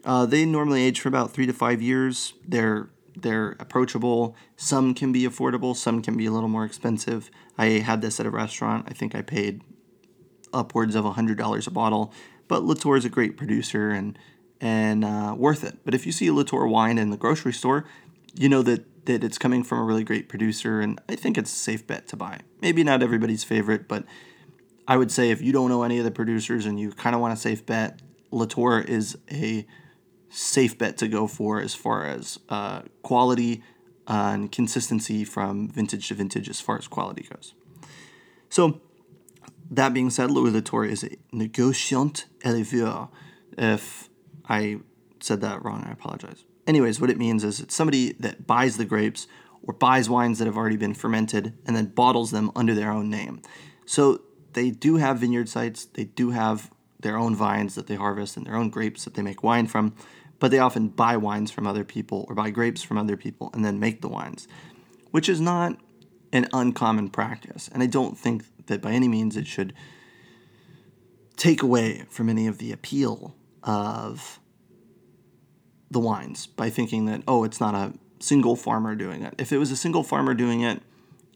Uh, 0.04 0.24
they 0.24 0.44
normally 0.44 0.84
age 0.84 1.00
for 1.00 1.08
about 1.08 1.32
three 1.32 1.46
to 1.46 1.52
five 1.52 1.82
years. 1.82 2.34
They're 2.46 2.88
they're 3.16 3.56
approachable. 3.58 4.36
Some 4.56 4.94
can 4.94 5.10
be 5.10 5.22
affordable. 5.22 5.74
Some 5.74 6.02
can 6.02 6.16
be 6.16 6.26
a 6.26 6.30
little 6.30 6.50
more 6.50 6.64
expensive. 6.64 7.30
I 7.56 7.66
had 7.80 8.02
this 8.02 8.20
at 8.20 8.26
a 8.26 8.30
restaurant. 8.30 8.86
I 8.88 8.92
think 8.92 9.14
I 9.14 9.22
paid 9.22 9.62
upwards 10.52 10.94
of 10.94 11.04
hundred 11.04 11.38
dollars 11.38 11.66
a 11.66 11.70
bottle. 11.70 12.12
But 12.46 12.62
Latour 12.62 12.96
is 12.96 13.04
a 13.04 13.08
great 13.08 13.36
producer 13.36 13.90
and 13.90 14.18
and 14.60 15.04
uh, 15.04 15.34
worth 15.36 15.64
it. 15.64 15.78
But 15.84 15.94
if 15.94 16.06
you 16.06 16.12
see 16.12 16.28
a 16.28 16.34
Latour 16.34 16.68
wine 16.68 16.98
in 16.98 17.10
the 17.10 17.16
grocery 17.16 17.52
store, 17.52 17.84
you 18.34 18.48
know 18.48 18.62
that 18.62 18.84
that 19.06 19.24
it's 19.24 19.38
coming 19.38 19.62
from 19.62 19.78
a 19.78 19.84
really 19.84 20.04
great 20.04 20.28
producer, 20.28 20.80
and 20.80 21.00
I 21.08 21.16
think 21.16 21.38
it's 21.38 21.52
a 21.52 21.56
safe 21.56 21.86
bet 21.86 22.06
to 22.08 22.16
buy. 22.16 22.40
Maybe 22.60 22.84
not 22.84 23.02
everybody's 23.02 23.44
favorite, 23.44 23.88
but 23.88 24.04
I 24.86 24.96
would 24.96 25.10
say 25.10 25.30
if 25.30 25.40
you 25.40 25.52
don't 25.52 25.68
know 25.68 25.82
any 25.82 25.98
of 25.98 26.04
the 26.04 26.10
producers 26.10 26.66
and 26.66 26.78
you 26.78 26.92
kind 26.92 27.14
of 27.14 27.20
want 27.20 27.32
a 27.32 27.36
safe 27.36 27.64
bet, 27.66 28.00
Latour 28.30 28.80
is 28.80 29.18
a 29.30 29.66
safe 30.28 30.76
bet 30.76 30.98
to 30.98 31.08
go 31.08 31.26
for 31.26 31.60
as 31.60 31.74
far 31.74 32.06
as 32.06 32.38
uh, 32.48 32.82
quality 33.02 33.62
and 34.06 34.52
consistency 34.52 35.24
from 35.24 35.68
vintage 35.68 36.08
to 36.08 36.14
vintage 36.14 36.48
as 36.48 36.60
far 36.60 36.78
as 36.78 36.86
quality 36.86 37.22
goes. 37.22 37.54
So, 38.48 38.80
that 39.70 39.92
being 39.92 40.10
said, 40.10 40.30
Louis 40.30 40.52
Latour 40.52 40.84
is 40.84 41.02
a 41.02 41.10
négociant 41.34 42.26
éleveur. 42.44 43.08
If 43.58 44.08
I 44.48 44.78
said 45.20 45.40
that 45.40 45.64
wrong, 45.64 45.84
I 45.84 45.92
apologize. 45.92 46.44
Anyways, 46.66 47.00
what 47.00 47.10
it 47.10 47.18
means 47.18 47.44
is 47.44 47.60
it's 47.60 47.74
somebody 47.74 48.12
that 48.14 48.46
buys 48.46 48.76
the 48.76 48.84
grapes 48.84 49.26
or 49.62 49.74
buys 49.74 50.08
wines 50.08 50.38
that 50.38 50.46
have 50.46 50.56
already 50.56 50.76
been 50.76 50.94
fermented 50.94 51.54
and 51.66 51.76
then 51.76 51.86
bottles 51.86 52.30
them 52.30 52.50
under 52.56 52.74
their 52.74 52.90
own 52.90 53.08
name. 53.10 53.40
So 53.84 54.22
they 54.52 54.70
do 54.70 54.96
have 54.96 55.18
vineyard 55.18 55.48
sites, 55.48 55.84
they 55.84 56.04
do 56.04 56.30
have 56.30 56.70
their 57.00 57.16
own 57.16 57.36
vines 57.36 57.74
that 57.74 57.86
they 57.86 57.94
harvest 57.94 58.36
and 58.36 58.46
their 58.46 58.56
own 58.56 58.70
grapes 58.70 59.04
that 59.04 59.14
they 59.14 59.22
make 59.22 59.42
wine 59.42 59.66
from, 59.66 59.94
but 60.38 60.50
they 60.50 60.58
often 60.58 60.88
buy 60.88 61.16
wines 61.16 61.50
from 61.50 61.66
other 61.66 61.84
people 61.84 62.24
or 62.28 62.34
buy 62.34 62.50
grapes 62.50 62.82
from 62.82 62.98
other 62.98 63.16
people 63.16 63.50
and 63.52 63.64
then 63.64 63.78
make 63.78 64.00
the 64.00 64.08
wines, 64.08 64.48
which 65.10 65.28
is 65.28 65.40
not 65.40 65.78
an 66.32 66.48
uncommon 66.52 67.08
practice. 67.08 67.68
And 67.72 67.82
I 67.82 67.86
don't 67.86 68.18
think 68.18 68.44
that 68.66 68.82
by 68.82 68.92
any 68.92 69.08
means 69.08 69.36
it 69.36 69.46
should 69.46 69.72
take 71.36 71.62
away 71.62 72.04
from 72.08 72.28
any 72.28 72.46
of 72.46 72.58
the 72.58 72.72
appeal 72.72 73.36
of 73.62 74.40
the 75.90 76.00
wines 76.00 76.46
by 76.46 76.70
thinking 76.70 77.06
that, 77.06 77.22
oh, 77.28 77.44
it's 77.44 77.60
not 77.60 77.74
a 77.74 77.94
single 78.18 78.56
farmer 78.56 78.94
doing 78.94 79.22
it. 79.22 79.34
If 79.38 79.52
it 79.52 79.58
was 79.58 79.70
a 79.70 79.76
single 79.76 80.02
farmer 80.02 80.34
doing 80.34 80.62
it, 80.62 80.82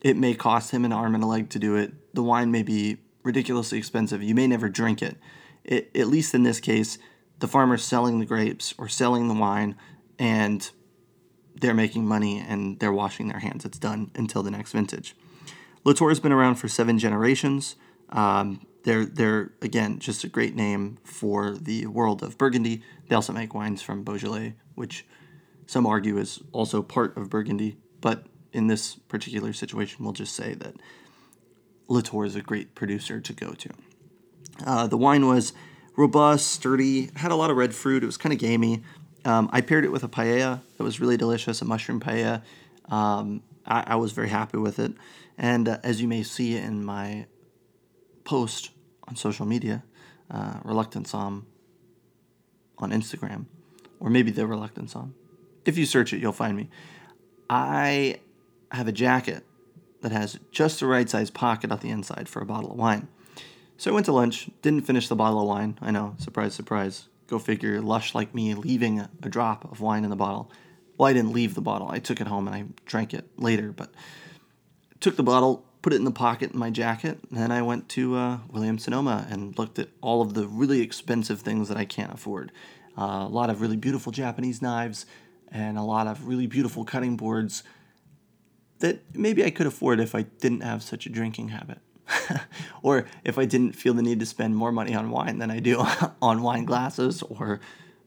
it 0.02 0.16
may 0.16 0.34
cost 0.34 0.70
him 0.70 0.84
an 0.84 0.92
arm 0.92 1.14
and 1.14 1.22
a 1.22 1.26
leg 1.26 1.50
to 1.50 1.58
do 1.58 1.76
it. 1.76 2.14
The 2.14 2.22
wine 2.22 2.50
may 2.50 2.62
be 2.62 2.98
ridiculously 3.22 3.78
expensive. 3.78 4.22
You 4.22 4.34
may 4.34 4.46
never 4.46 4.68
drink 4.68 5.02
it. 5.02 5.18
it 5.64 5.90
at 5.94 6.08
least 6.08 6.34
in 6.34 6.42
this 6.42 6.58
case, 6.58 6.98
the 7.38 7.48
farmer's 7.48 7.84
selling 7.84 8.18
the 8.18 8.26
grapes 8.26 8.74
or 8.78 8.88
selling 8.88 9.28
the 9.28 9.34
wine 9.34 9.76
and 10.18 10.70
they're 11.54 11.74
making 11.74 12.06
money 12.06 12.38
and 12.38 12.78
they're 12.80 12.92
washing 12.92 13.28
their 13.28 13.40
hands. 13.40 13.64
It's 13.64 13.78
done 13.78 14.10
until 14.14 14.42
the 14.42 14.50
next 14.50 14.72
vintage. 14.72 15.14
Latour's 15.84 16.20
been 16.20 16.32
around 16.32 16.56
for 16.56 16.68
seven 16.68 16.98
generations. 16.98 17.76
Um, 18.10 18.66
they're 18.84 19.04
they're 19.04 19.52
again 19.60 19.98
just 19.98 20.24
a 20.24 20.28
great 20.28 20.54
name 20.54 20.98
for 21.04 21.52
the 21.52 21.86
world 21.86 22.22
of 22.22 22.38
Burgundy. 22.38 22.82
They 23.08 23.14
also 23.14 23.32
make 23.32 23.54
wines 23.54 23.82
from 23.82 24.04
Beaujolais, 24.04 24.54
which 24.74 25.06
some 25.66 25.86
argue 25.86 26.18
is 26.18 26.40
also 26.52 26.82
part 26.82 27.16
of 27.16 27.30
Burgundy. 27.30 27.76
But 28.00 28.26
in 28.52 28.66
this 28.66 28.96
particular 28.96 29.52
situation, 29.52 30.04
we'll 30.04 30.14
just 30.14 30.34
say 30.34 30.54
that 30.54 30.74
Latour 31.88 32.24
is 32.24 32.36
a 32.36 32.40
great 32.40 32.74
producer 32.74 33.20
to 33.20 33.32
go 33.32 33.52
to. 33.52 33.70
Uh, 34.64 34.86
the 34.86 34.96
wine 34.96 35.26
was 35.26 35.52
robust, 35.96 36.48
sturdy, 36.48 37.10
had 37.16 37.30
a 37.30 37.36
lot 37.36 37.50
of 37.50 37.56
red 37.56 37.74
fruit. 37.74 38.02
It 38.02 38.06
was 38.06 38.16
kind 38.16 38.32
of 38.32 38.38
gamey. 38.38 38.82
Um, 39.24 39.50
I 39.52 39.60
paired 39.60 39.84
it 39.84 39.92
with 39.92 40.02
a 40.02 40.08
paella 40.08 40.60
that 40.76 40.82
was 40.82 40.98
really 40.98 41.16
delicious, 41.16 41.60
a 41.60 41.64
mushroom 41.64 42.00
paella. 42.00 42.42
Um, 42.88 43.42
I, 43.66 43.84
I, 43.88 43.96
was 43.96 44.12
very 44.12 44.30
happy 44.30 44.56
with 44.56 44.78
it. 44.78 44.92
And 45.36 45.68
uh, 45.68 45.78
as 45.84 46.00
you 46.00 46.08
may 46.08 46.22
see 46.22 46.56
in 46.56 46.84
my 46.84 47.26
post 48.30 48.70
on 49.08 49.16
social 49.16 49.44
media, 49.44 49.82
uh, 50.30 50.60
Reluctant 50.62 51.08
Somm 51.08 51.46
on 52.78 52.92
Instagram, 52.92 53.46
or 53.98 54.08
maybe 54.08 54.30
the 54.30 54.46
Reluctant 54.46 54.88
Somm. 54.88 55.14
If 55.64 55.76
you 55.76 55.84
search 55.84 56.12
it, 56.12 56.20
you'll 56.20 56.30
find 56.44 56.56
me. 56.56 56.70
I 57.50 58.20
have 58.70 58.86
a 58.86 58.92
jacket 58.92 59.44
that 60.02 60.12
has 60.12 60.38
just 60.52 60.78
the 60.78 60.86
right 60.86 61.10
size 61.10 61.28
pocket 61.28 61.72
on 61.72 61.80
the 61.80 61.90
inside 61.90 62.28
for 62.28 62.40
a 62.40 62.46
bottle 62.46 62.70
of 62.70 62.78
wine. 62.78 63.08
So 63.76 63.90
I 63.90 63.94
went 63.94 64.06
to 64.06 64.12
lunch, 64.12 64.48
didn't 64.62 64.86
finish 64.86 65.08
the 65.08 65.16
bottle 65.16 65.40
of 65.40 65.48
wine. 65.48 65.76
I 65.82 65.90
know, 65.90 66.14
surprise, 66.18 66.54
surprise. 66.54 67.08
Go 67.26 67.40
figure, 67.40 67.80
lush 67.80 68.14
like 68.14 68.32
me, 68.32 68.54
leaving 68.54 69.00
a 69.00 69.28
drop 69.28 69.64
of 69.72 69.80
wine 69.80 70.04
in 70.04 70.10
the 70.10 70.22
bottle. 70.24 70.52
Well, 70.96 71.08
I 71.08 71.12
didn't 71.14 71.32
leave 71.32 71.56
the 71.56 71.62
bottle. 71.62 71.90
I 71.90 71.98
took 71.98 72.20
it 72.20 72.28
home 72.28 72.46
and 72.46 72.54
I 72.54 72.64
drank 72.86 73.12
it 73.12 73.26
later, 73.36 73.72
but 73.72 73.90
took 75.00 75.16
the 75.16 75.24
bottle, 75.24 75.64
put 75.82 75.92
it 75.92 75.96
in 75.96 76.04
the 76.04 76.10
pocket 76.10 76.52
in 76.52 76.58
my 76.58 76.70
jacket. 76.70 77.18
And 77.30 77.38
then 77.38 77.52
I 77.52 77.62
went 77.62 77.88
to 77.90 78.16
uh, 78.16 78.38
Sonoma 78.78 79.26
and 79.30 79.56
looked 79.58 79.78
at 79.78 79.88
all 80.00 80.22
of 80.22 80.34
the 80.34 80.46
really 80.46 80.80
expensive 80.80 81.40
things 81.40 81.68
that 81.68 81.76
I 81.76 81.84
can't 81.84 82.12
afford. 82.12 82.52
Uh, 82.98 83.24
a 83.26 83.30
lot 83.30 83.50
of 83.50 83.60
really 83.60 83.76
beautiful 83.76 84.12
Japanese 84.12 84.60
knives 84.60 85.06
and 85.50 85.78
a 85.78 85.82
lot 85.82 86.06
of 86.06 86.26
really 86.26 86.46
beautiful 86.46 86.84
cutting 86.84 87.16
boards 87.16 87.62
that 88.80 89.02
maybe 89.14 89.44
I 89.44 89.50
could 89.50 89.66
afford 89.66 90.00
if 90.00 90.14
I 90.14 90.22
didn't 90.22 90.62
have 90.62 90.82
such 90.82 91.06
a 91.06 91.08
drinking 91.08 91.48
habit. 91.48 91.78
or 92.82 93.06
if 93.24 93.38
I 93.38 93.44
didn't 93.44 93.72
feel 93.72 93.94
the 93.94 94.02
need 94.02 94.20
to 94.20 94.26
spend 94.26 94.56
more 94.56 94.72
money 94.72 94.94
on 94.94 95.10
wine 95.10 95.38
than 95.38 95.50
I 95.50 95.60
do 95.60 95.84
on 96.22 96.42
wine 96.42 96.64
glasses 96.64 97.22
or 97.22 97.60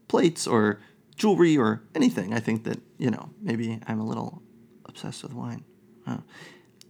plates 0.08 0.46
or 0.46 0.80
jewelry 1.16 1.56
or 1.56 1.82
anything. 1.94 2.34
I 2.34 2.40
think 2.40 2.64
that, 2.64 2.80
you 2.98 3.10
know, 3.10 3.30
maybe 3.40 3.80
I'm 3.86 4.00
a 4.00 4.06
little 4.06 4.42
obsessed 4.84 5.22
with 5.22 5.32
wine. 5.32 5.64
Uh, 6.06 6.18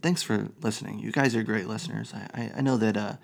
thanks 0.04 0.22
for 0.22 0.48
listening. 0.60 0.98
You 0.98 1.10
guys 1.10 1.34
are 1.34 1.42
great 1.42 1.66
listeners. 1.66 2.12
I, 2.12 2.28
I, 2.34 2.52
I 2.58 2.60
know 2.60 2.76
that 2.76 2.94
uh, 2.94 3.14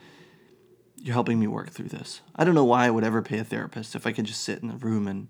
you're 0.97 1.12
helping 1.12 1.38
me 1.38 1.47
work 1.47 1.69
through 1.69 1.88
this. 1.88 2.23
I 2.35 2.43
don't 2.43 2.55
know 2.55 2.64
why 2.64 2.87
I 2.87 2.90
would 2.90 3.05
ever 3.05 3.21
pay 3.21 3.37
a 3.37 3.45
therapist 3.45 3.95
if 3.95 4.07
I 4.07 4.12
could 4.12 4.25
just 4.25 4.43
sit 4.43 4.62
in 4.62 4.69
the 4.69 4.77
room 4.77 5.07
and 5.07 5.29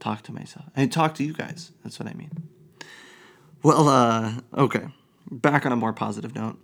talk 0.00 0.20
to 0.24 0.34
myself. 0.34 0.66
And 0.76 0.92
talk 0.92 1.14
to 1.14 1.24
you 1.24 1.32
guys. 1.32 1.72
That's 1.82 1.98
what 1.98 2.10
I 2.10 2.12
mean. 2.12 2.30
Well, 3.62 3.88
uh, 3.88 4.32
okay. 4.54 4.88
Back 5.30 5.64
on 5.64 5.72
a 5.72 5.76
more 5.76 5.94
positive 5.94 6.34
note. 6.34 6.58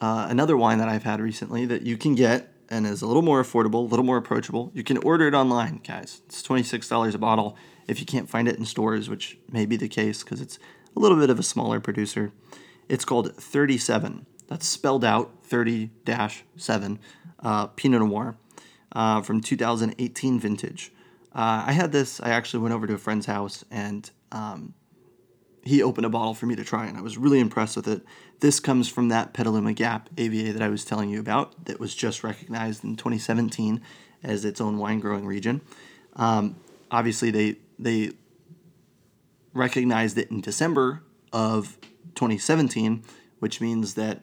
Uh, 0.00 0.28
another 0.30 0.56
wine 0.56 0.78
that 0.78 0.88
I've 0.88 1.02
had 1.02 1.20
recently 1.20 1.66
that 1.66 1.82
you 1.82 1.96
can 1.96 2.14
get 2.14 2.52
and 2.70 2.86
is 2.86 3.02
a 3.02 3.08
little 3.08 3.22
more 3.22 3.42
affordable, 3.42 3.74
a 3.74 3.88
little 3.88 4.04
more 4.04 4.18
approachable. 4.18 4.70
You 4.72 4.84
can 4.84 4.98
order 4.98 5.26
it 5.26 5.34
online, 5.34 5.80
guys. 5.84 6.22
It's 6.26 6.44
$26 6.44 7.12
a 7.12 7.18
bottle 7.18 7.56
if 7.88 7.98
you 7.98 8.06
can't 8.06 8.30
find 8.30 8.46
it 8.46 8.56
in 8.56 8.66
stores, 8.66 9.10
which 9.10 9.36
may 9.50 9.66
be 9.66 9.76
the 9.76 9.88
case 9.88 10.22
because 10.22 10.40
it's 10.40 10.60
a 10.96 11.00
little 11.00 11.18
bit 11.18 11.28
of 11.28 11.40
a 11.40 11.42
smaller 11.42 11.80
producer. 11.80 12.30
It's 12.88 13.04
called 13.04 13.34
37. 13.36 14.26
That's 14.46 14.66
spelled 14.66 15.04
out 15.04 15.32
30 15.44 15.90
7 16.56 16.98
uh, 17.42 17.66
Pinot 17.68 18.00
Noir 18.00 18.36
uh, 18.92 19.22
from 19.22 19.40
2018 19.40 20.38
vintage. 20.38 20.92
Uh, 21.34 21.64
I 21.66 21.72
had 21.72 21.92
this, 21.92 22.20
I 22.20 22.30
actually 22.30 22.62
went 22.62 22.74
over 22.74 22.86
to 22.86 22.94
a 22.94 22.98
friend's 22.98 23.26
house 23.26 23.64
and 23.70 24.08
um, 24.30 24.74
he 25.64 25.82
opened 25.82 26.04
a 26.04 26.10
bottle 26.10 26.34
for 26.34 26.46
me 26.46 26.54
to 26.56 26.64
try, 26.64 26.86
and 26.86 26.98
I 26.98 27.00
was 27.00 27.16
really 27.16 27.40
impressed 27.40 27.76
with 27.76 27.88
it. 27.88 28.02
This 28.40 28.60
comes 28.60 28.88
from 28.88 29.08
that 29.08 29.32
Petaluma 29.32 29.72
Gap 29.72 30.10
AVA 30.18 30.52
that 30.52 30.62
I 30.62 30.68
was 30.68 30.84
telling 30.84 31.08
you 31.08 31.18
about 31.18 31.64
that 31.64 31.80
was 31.80 31.94
just 31.94 32.22
recognized 32.22 32.84
in 32.84 32.96
2017 32.96 33.80
as 34.22 34.44
its 34.44 34.60
own 34.60 34.76
wine 34.76 35.00
growing 35.00 35.26
region. 35.26 35.62
Um, 36.16 36.56
obviously, 36.90 37.30
they 37.30 37.56
they 37.78 38.12
recognized 39.54 40.18
it 40.18 40.30
in 40.30 40.42
December 40.42 41.02
of 41.32 41.78
2017, 42.14 43.02
which 43.38 43.60
means 43.60 43.94
that 43.94 44.22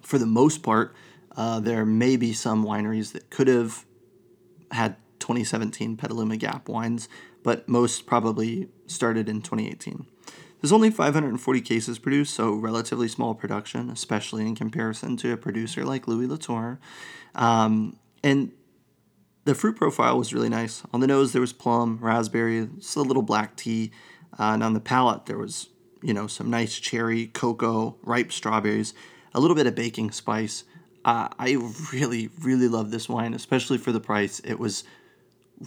for 0.00 0.18
the 0.18 0.26
most 0.26 0.62
part, 0.62 0.94
uh, 1.36 1.60
there 1.60 1.84
may 1.84 2.16
be 2.16 2.32
some 2.32 2.64
wineries 2.64 3.12
that 3.12 3.30
could 3.30 3.48
have 3.48 3.84
had 4.70 4.96
2017 5.18 5.96
Petaluma 5.96 6.36
Gap 6.36 6.68
wines, 6.68 7.08
but 7.42 7.68
most 7.68 8.06
probably 8.06 8.68
started 8.86 9.28
in 9.28 9.40
2018. 9.40 10.06
There's 10.60 10.72
only 10.72 10.90
540 10.90 11.60
cases 11.60 11.98
produced, 11.98 12.34
so 12.34 12.54
relatively 12.54 13.08
small 13.08 13.34
production, 13.34 13.90
especially 13.90 14.46
in 14.46 14.54
comparison 14.54 15.16
to 15.18 15.32
a 15.32 15.36
producer 15.36 15.84
like 15.84 16.08
Louis 16.08 16.26
Latour. 16.26 16.78
Um, 17.34 17.98
and 18.22 18.52
the 19.44 19.54
fruit 19.54 19.76
profile 19.76 20.16
was 20.16 20.32
really 20.32 20.48
nice. 20.48 20.82
On 20.92 21.00
the 21.00 21.06
nose, 21.06 21.32
there 21.32 21.42
was 21.42 21.52
plum, 21.52 21.98
raspberry, 22.00 22.66
just 22.78 22.96
a 22.96 23.02
little 23.02 23.22
black 23.22 23.56
tea. 23.56 23.90
Uh, 24.38 24.54
and 24.54 24.62
on 24.62 24.72
the 24.72 24.80
palate, 24.80 25.26
there 25.26 25.36
was, 25.36 25.68
you 26.04 26.14
know, 26.14 26.26
some 26.26 26.50
nice 26.50 26.78
cherry, 26.78 27.26
cocoa, 27.28 27.96
ripe 28.02 28.30
strawberries, 28.30 28.94
a 29.34 29.40
little 29.40 29.56
bit 29.56 29.66
of 29.66 29.74
baking 29.74 30.10
spice. 30.10 30.64
Uh, 31.04 31.28
I 31.38 31.56
really, 31.92 32.30
really 32.40 32.68
love 32.68 32.90
this 32.90 33.08
wine, 33.08 33.34
especially 33.34 33.78
for 33.78 33.92
the 33.92 34.00
price. 34.00 34.40
It 34.40 34.58
was 34.58 34.84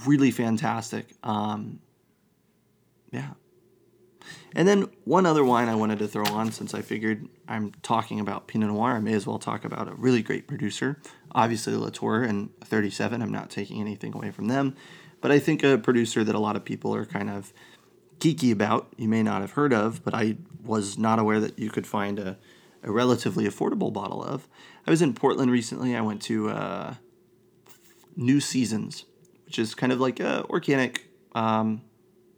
really 0.06 0.32
fantastic. 0.32 1.14
Um, 1.24 1.80
yeah, 3.12 3.32
and 4.54 4.68
then 4.68 4.90
one 5.04 5.26
other 5.26 5.44
wine 5.44 5.70
I 5.70 5.76
wanted 5.76 6.00
to 6.00 6.08
throw 6.08 6.26
on 6.26 6.52
since 6.52 6.74
I 6.74 6.82
figured 6.82 7.28
I'm 7.48 7.72
talking 7.84 8.20
about 8.20 8.48
Pinot 8.48 8.70
Noir, 8.70 8.96
I 8.96 9.00
may 9.00 9.14
as 9.14 9.28
well 9.28 9.40
talk 9.40 9.66
about 9.66 9.88
a 9.88 9.94
really 9.94 10.22
great 10.22 10.48
producer. 10.48 11.00
Obviously, 11.34 11.76
Latour 11.76 12.24
and 12.24 12.50
37, 12.62 13.22
I'm 13.22 13.32
not 13.32 13.50
taking 13.50 13.82
anything 13.82 14.14
away 14.14 14.32
from 14.32 14.48
them, 14.48 14.76
but 15.22 15.32
I 15.32 15.40
think 15.40 15.64
a 15.64 15.78
producer 15.78 16.24
that 16.24 16.36
a 16.36 16.40
lot 16.40 16.56
of 16.56 16.66
people 16.66 16.96
are 16.96 17.06
kind 17.06 17.30
of 17.30 17.54
geeky 18.20 18.52
about, 18.52 18.88
you 18.98 19.08
may 19.08 19.24
not 19.24 19.42
have 19.42 19.52
heard 19.52 19.74
of, 19.74 20.04
but 20.04 20.14
I 20.14 20.38
was 20.64 20.98
not 20.98 21.20
aware 21.20 21.40
that 21.40 21.58
you 21.58 21.70
could 21.70 21.88
find 21.88 22.20
a, 22.20 22.38
a 22.84 22.92
relatively 22.92 23.46
affordable 23.46 23.92
bottle 23.92 24.24
of. 24.24 24.48
I 24.86 24.90
was 24.90 25.02
in 25.02 25.14
Portland 25.14 25.52
recently. 25.52 25.96
I 25.96 26.02
went 26.02 26.22
to 26.24 26.50
uh, 26.50 26.94
New 28.16 28.40
Seasons, 28.40 29.06
which 29.46 29.60
is 29.60 29.76
kind 29.76 29.92
of 29.92 30.00
like 30.00 30.20
a 30.20 30.46
organic 30.46 31.08
um, 31.36 31.82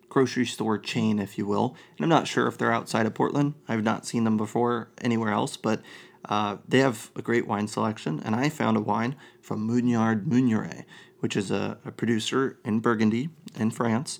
grocery 0.09 0.45
store 0.45 0.77
chain, 0.77 1.19
if 1.19 1.37
you 1.37 1.45
will. 1.45 1.75
And 1.97 2.03
I'm 2.03 2.09
not 2.09 2.27
sure 2.27 2.47
if 2.47 2.57
they're 2.57 2.73
outside 2.73 3.05
of 3.05 3.13
Portland. 3.13 3.53
I've 3.67 3.83
not 3.83 4.05
seen 4.05 4.23
them 4.23 4.37
before 4.37 4.89
anywhere 4.99 5.31
else, 5.31 5.55
but 5.55 5.81
uh, 6.25 6.57
they 6.67 6.79
have 6.79 7.11
a 7.15 7.21
great 7.21 7.47
wine 7.47 7.67
selection. 7.67 8.19
And 8.25 8.35
I 8.35 8.49
found 8.49 8.75
a 8.77 8.81
wine 8.81 9.15
from 9.41 9.67
Mugnard 9.67 10.25
Mugneret, 10.25 10.85
which 11.19 11.37
is 11.37 11.51
a, 11.51 11.77
a 11.85 11.91
producer 11.91 12.59
in 12.65 12.79
Burgundy 12.79 13.29
in 13.55 13.71
France 13.71 14.19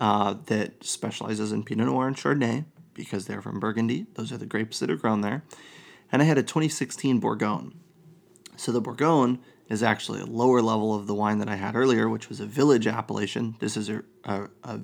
uh, 0.00 0.34
that 0.46 0.82
specializes 0.82 1.52
in 1.52 1.62
Pinot 1.62 1.86
Noir 1.86 2.08
and 2.08 2.16
Chardonnay 2.16 2.64
because 2.94 3.26
they're 3.26 3.42
from 3.42 3.60
Burgundy. 3.60 4.06
Those 4.14 4.32
are 4.32 4.38
the 4.38 4.46
grapes 4.46 4.80
that 4.80 4.90
are 4.90 4.96
grown 4.96 5.20
there. 5.20 5.44
And 6.10 6.20
I 6.20 6.24
had 6.24 6.38
a 6.38 6.42
2016 6.42 7.20
Bourgogne. 7.20 7.78
So 8.56 8.72
the 8.72 8.80
Bourgogne 8.80 9.38
is 9.68 9.82
actually 9.84 10.20
a 10.20 10.26
lower 10.26 10.60
level 10.60 10.92
of 10.94 11.06
the 11.06 11.14
wine 11.14 11.38
that 11.38 11.48
I 11.48 11.54
had 11.54 11.76
earlier, 11.76 12.08
which 12.08 12.28
was 12.28 12.40
a 12.40 12.46
village 12.46 12.88
appellation. 12.88 13.54
This 13.60 13.76
is 13.76 13.88
a, 13.88 14.02
a, 14.24 14.48
a 14.64 14.80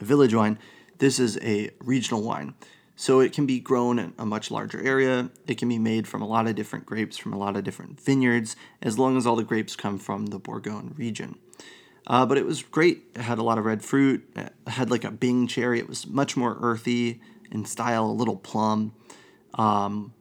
a 0.00 0.04
village 0.04 0.34
wine. 0.34 0.58
This 0.98 1.18
is 1.18 1.38
a 1.42 1.70
regional 1.80 2.22
wine. 2.22 2.54
So 2.96 3.20
it 3.20 3.32
can 3.32 3.46
be 3.46 3.60
grown 3.60 3.98
in 3.98 4.12
a 4.18 4.26
much 4.26 4.50
larger 4.50 4.80
area. 4.82 5.30
It 5.46 5.56
can 5.56 5.68
be 5.68 5.78
made 5.78 6.06
from 6.06 6.20
a 6.20 6.26
lot 6.26 6.46
of 6.46 6.54
different 6.54 6.84
grapes 6.84 7.16
from 7.16 7.32
a 7.32 7.38
lot 7.38 7.56
of 7.56 7.64
different 7.64 7.98
vineyards, 8.00 8.56
as 8.82 8.98
long 8.98 9.16
as 9.16 9.26
all 9.26 9.36
the 9.36 9.44
grapes 9.44 9.74
come 9.74 9.98
from 9.98 10.26
the 10.26 10.38
Bourgogne 10.38 10.94
region. 10.98 11.38
Uh, 12.06 12.26
but 12.26 12.38
it 12.38 12.46
was 12.46 12.62
great. 12.62 13.04
It 13.14 13.22
had 13.22 13.38
a 13.38 13.42
lot 13.42 13.58
of 13.58 13.64
red 13.64 13.82
fruit. 13.82 14.28
It 14.34 14.52
had 14.66 14.90
like 14.90 15.04
a 15.04 15.10
Bing 15.10 15.46
cherry. 15.46 15.78
It 15.78 15.88
was 15.88 16.06
much 16.06 16.36
more 16.36 16.56
earthy 16.60 17.20
in 17.50 17.64
style, 17.64 18.06
a 18.06 18.12
little 18.12 18.36
plum. 18.36 18.94
Um, 19.54 20.12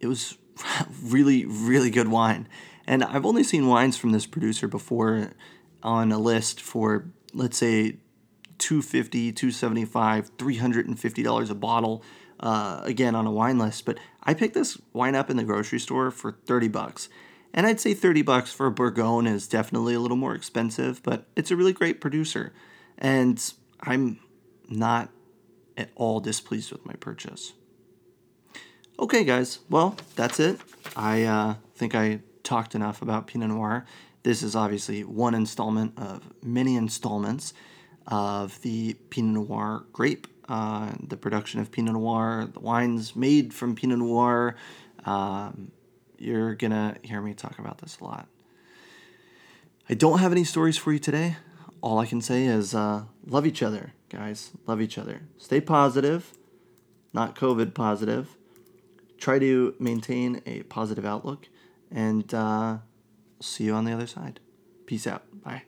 it 0.00 0.06
was 0.06 0.38
really, 1.02 1.44
really 1.44 1.90
good 1.90 2.08
wine. 2.08 2.48
And 2.86 3.02
I've 3.02 3.26
only 3.26 3.42
seen 3.42 3.66
wines 3.66 3.96
from 3.96 4.12
this 4.12 4.26
producer 4.26 4.68
before 4.68 5.32
on 5.82 6.12
a 6.12 6.18
list 6.18 6.60
for 6.60 7.06
let's 7.32 7.56
say 7.56 7.98
250 8.58 9.32
275 9.32 10.36
$350 10.36 11.50
a 11.50 11.54
bottle 11.54 12.02
uh, 12.40 12.80
again 12.82 13.14
on 13.14 13.26
a 13.26 13.30
wine 13.30 13.58
list 13.58 13.84
but 13.84 13.98
i 14.22 14.34
picked 14.34 14.54
this 14.54 14.78
wine 14.92 15.14
up 15.14 15.30
in 15.30 15.36
the 15.36 15.44
grocery 15.44 15.78
store 15.78 16.10
for 16.10 16.32
30 16.46 16.68
bucks 16.68 17.08
and 17.56 17.66
i'd 17.66 17.80
say 17.80 17.94
30 17.94 18.22
bucks 18.22 18.52
for 18.52 18.66
a 18.66 18.70
bourgogne 18.70 19.26
is 19.26 19.48
definitely 19.48 19.94
a 19.94 20.00
little 20.00 20.16
more 20.16 20.34
expensive 20.34 21.02
but 21.02 21.26
it's 21.34 21.50
a 21.50 21.56
really 21.56 21.72
great 21.72 22.00
producer. 22.00 22.52
And 22.98 23.42
i'm 23.80 24.20
not 24.68 25.10
at 25.76 25.90
all 25.94 26.20
displeased 26.20 26.72
with 26.72 26.84
my 26.86 26.94
purchase. 26.94 27.52
Okay 28.98 29.24
guys. 29.24 29.58
Well 29.68 29.96
that's 30.14 30.38
it. 30.40 30.60
I 30.94 31.24
uh, 31.24 31.54
think 31.74 31.94
i 31.94 32.20
talked 32.42 32.74
enough 32.74 33.02
about 33.02 33.26
pinot 33.26 33.48
noir. 33.48 33.84
This 34.22 34.42
is 34.42 34.56
obviously 34.56 35.04
one 35.04 35.34
installment 35.34 35.98
of 35.98 36.22
many 36.42 36.76
installments 36.76 37.52
of 38.06 38.60
the 38.62 38.94
Pinot 39.10 39.48
Noir 39.48 39.84
grape, 39.92 40.26
uh, 40.48 40.92
the 41.00 41.16
production 41.16 41.60
of 41.60 41.70
Pinot 41.70 41.94
Noir, 41.94 42.48
the 42.52 42.60
wines 42.60 43.16
made 43.16 43.52
from 43.52 43.74
Pinot 43.74 43.98
Noir. 43.98 44.56
Um, 45.04 45.70
you're 46.18 46.54
gonna 46.54 46.96
hear 47.02 47.20
me 47.20 47.34
talk 47.34 47.58
about 47.58 47.78
this 47.78 47.98
a 48.00 48.04
lot. 48.04 48.28
I 49.88 49.94
don't 49.94 50.18
have 50.18 50.32
any 50.32 50.44
stories 50.44 50.76
for 50.76 50.92
you 50.92 50.98
today. 50.98 51.36
All 51.80 51.98
I 51.98 52.06
can 52.06 52.20
say 52.20 52.46
is 52.46 52.74
uh, 52.74 53.04
love 53.26 53.46
each 53.46 53.62
other, 53.62 53.92
guys. 54.08 54.50
Love 54.66 54.80
each 54.80 54.98
other. 54.98 55.22
Stay 55.38 55.60
positive, 55.60 56.32
not 57.12 57.36
COVID 57.36 57.74
positive. 57.74 58.36
Try 59.18 59.38
to 59.38 59.74
maintain 59.78 60.42
a 60.46 60.62
positive 60.64 61.04
outlook 61.04 61.48
and. 61.90 62.32
Uh, 62.32 62.78
see 63.40 63.64
you 63.64 63.74
on 63.74 63.84
the 63.84 63.92
other 63.92 64.06
side. 64.06 64.40
Peace 64.86 65.06
out. 65.06 65.22
Bye. 65.42 65.62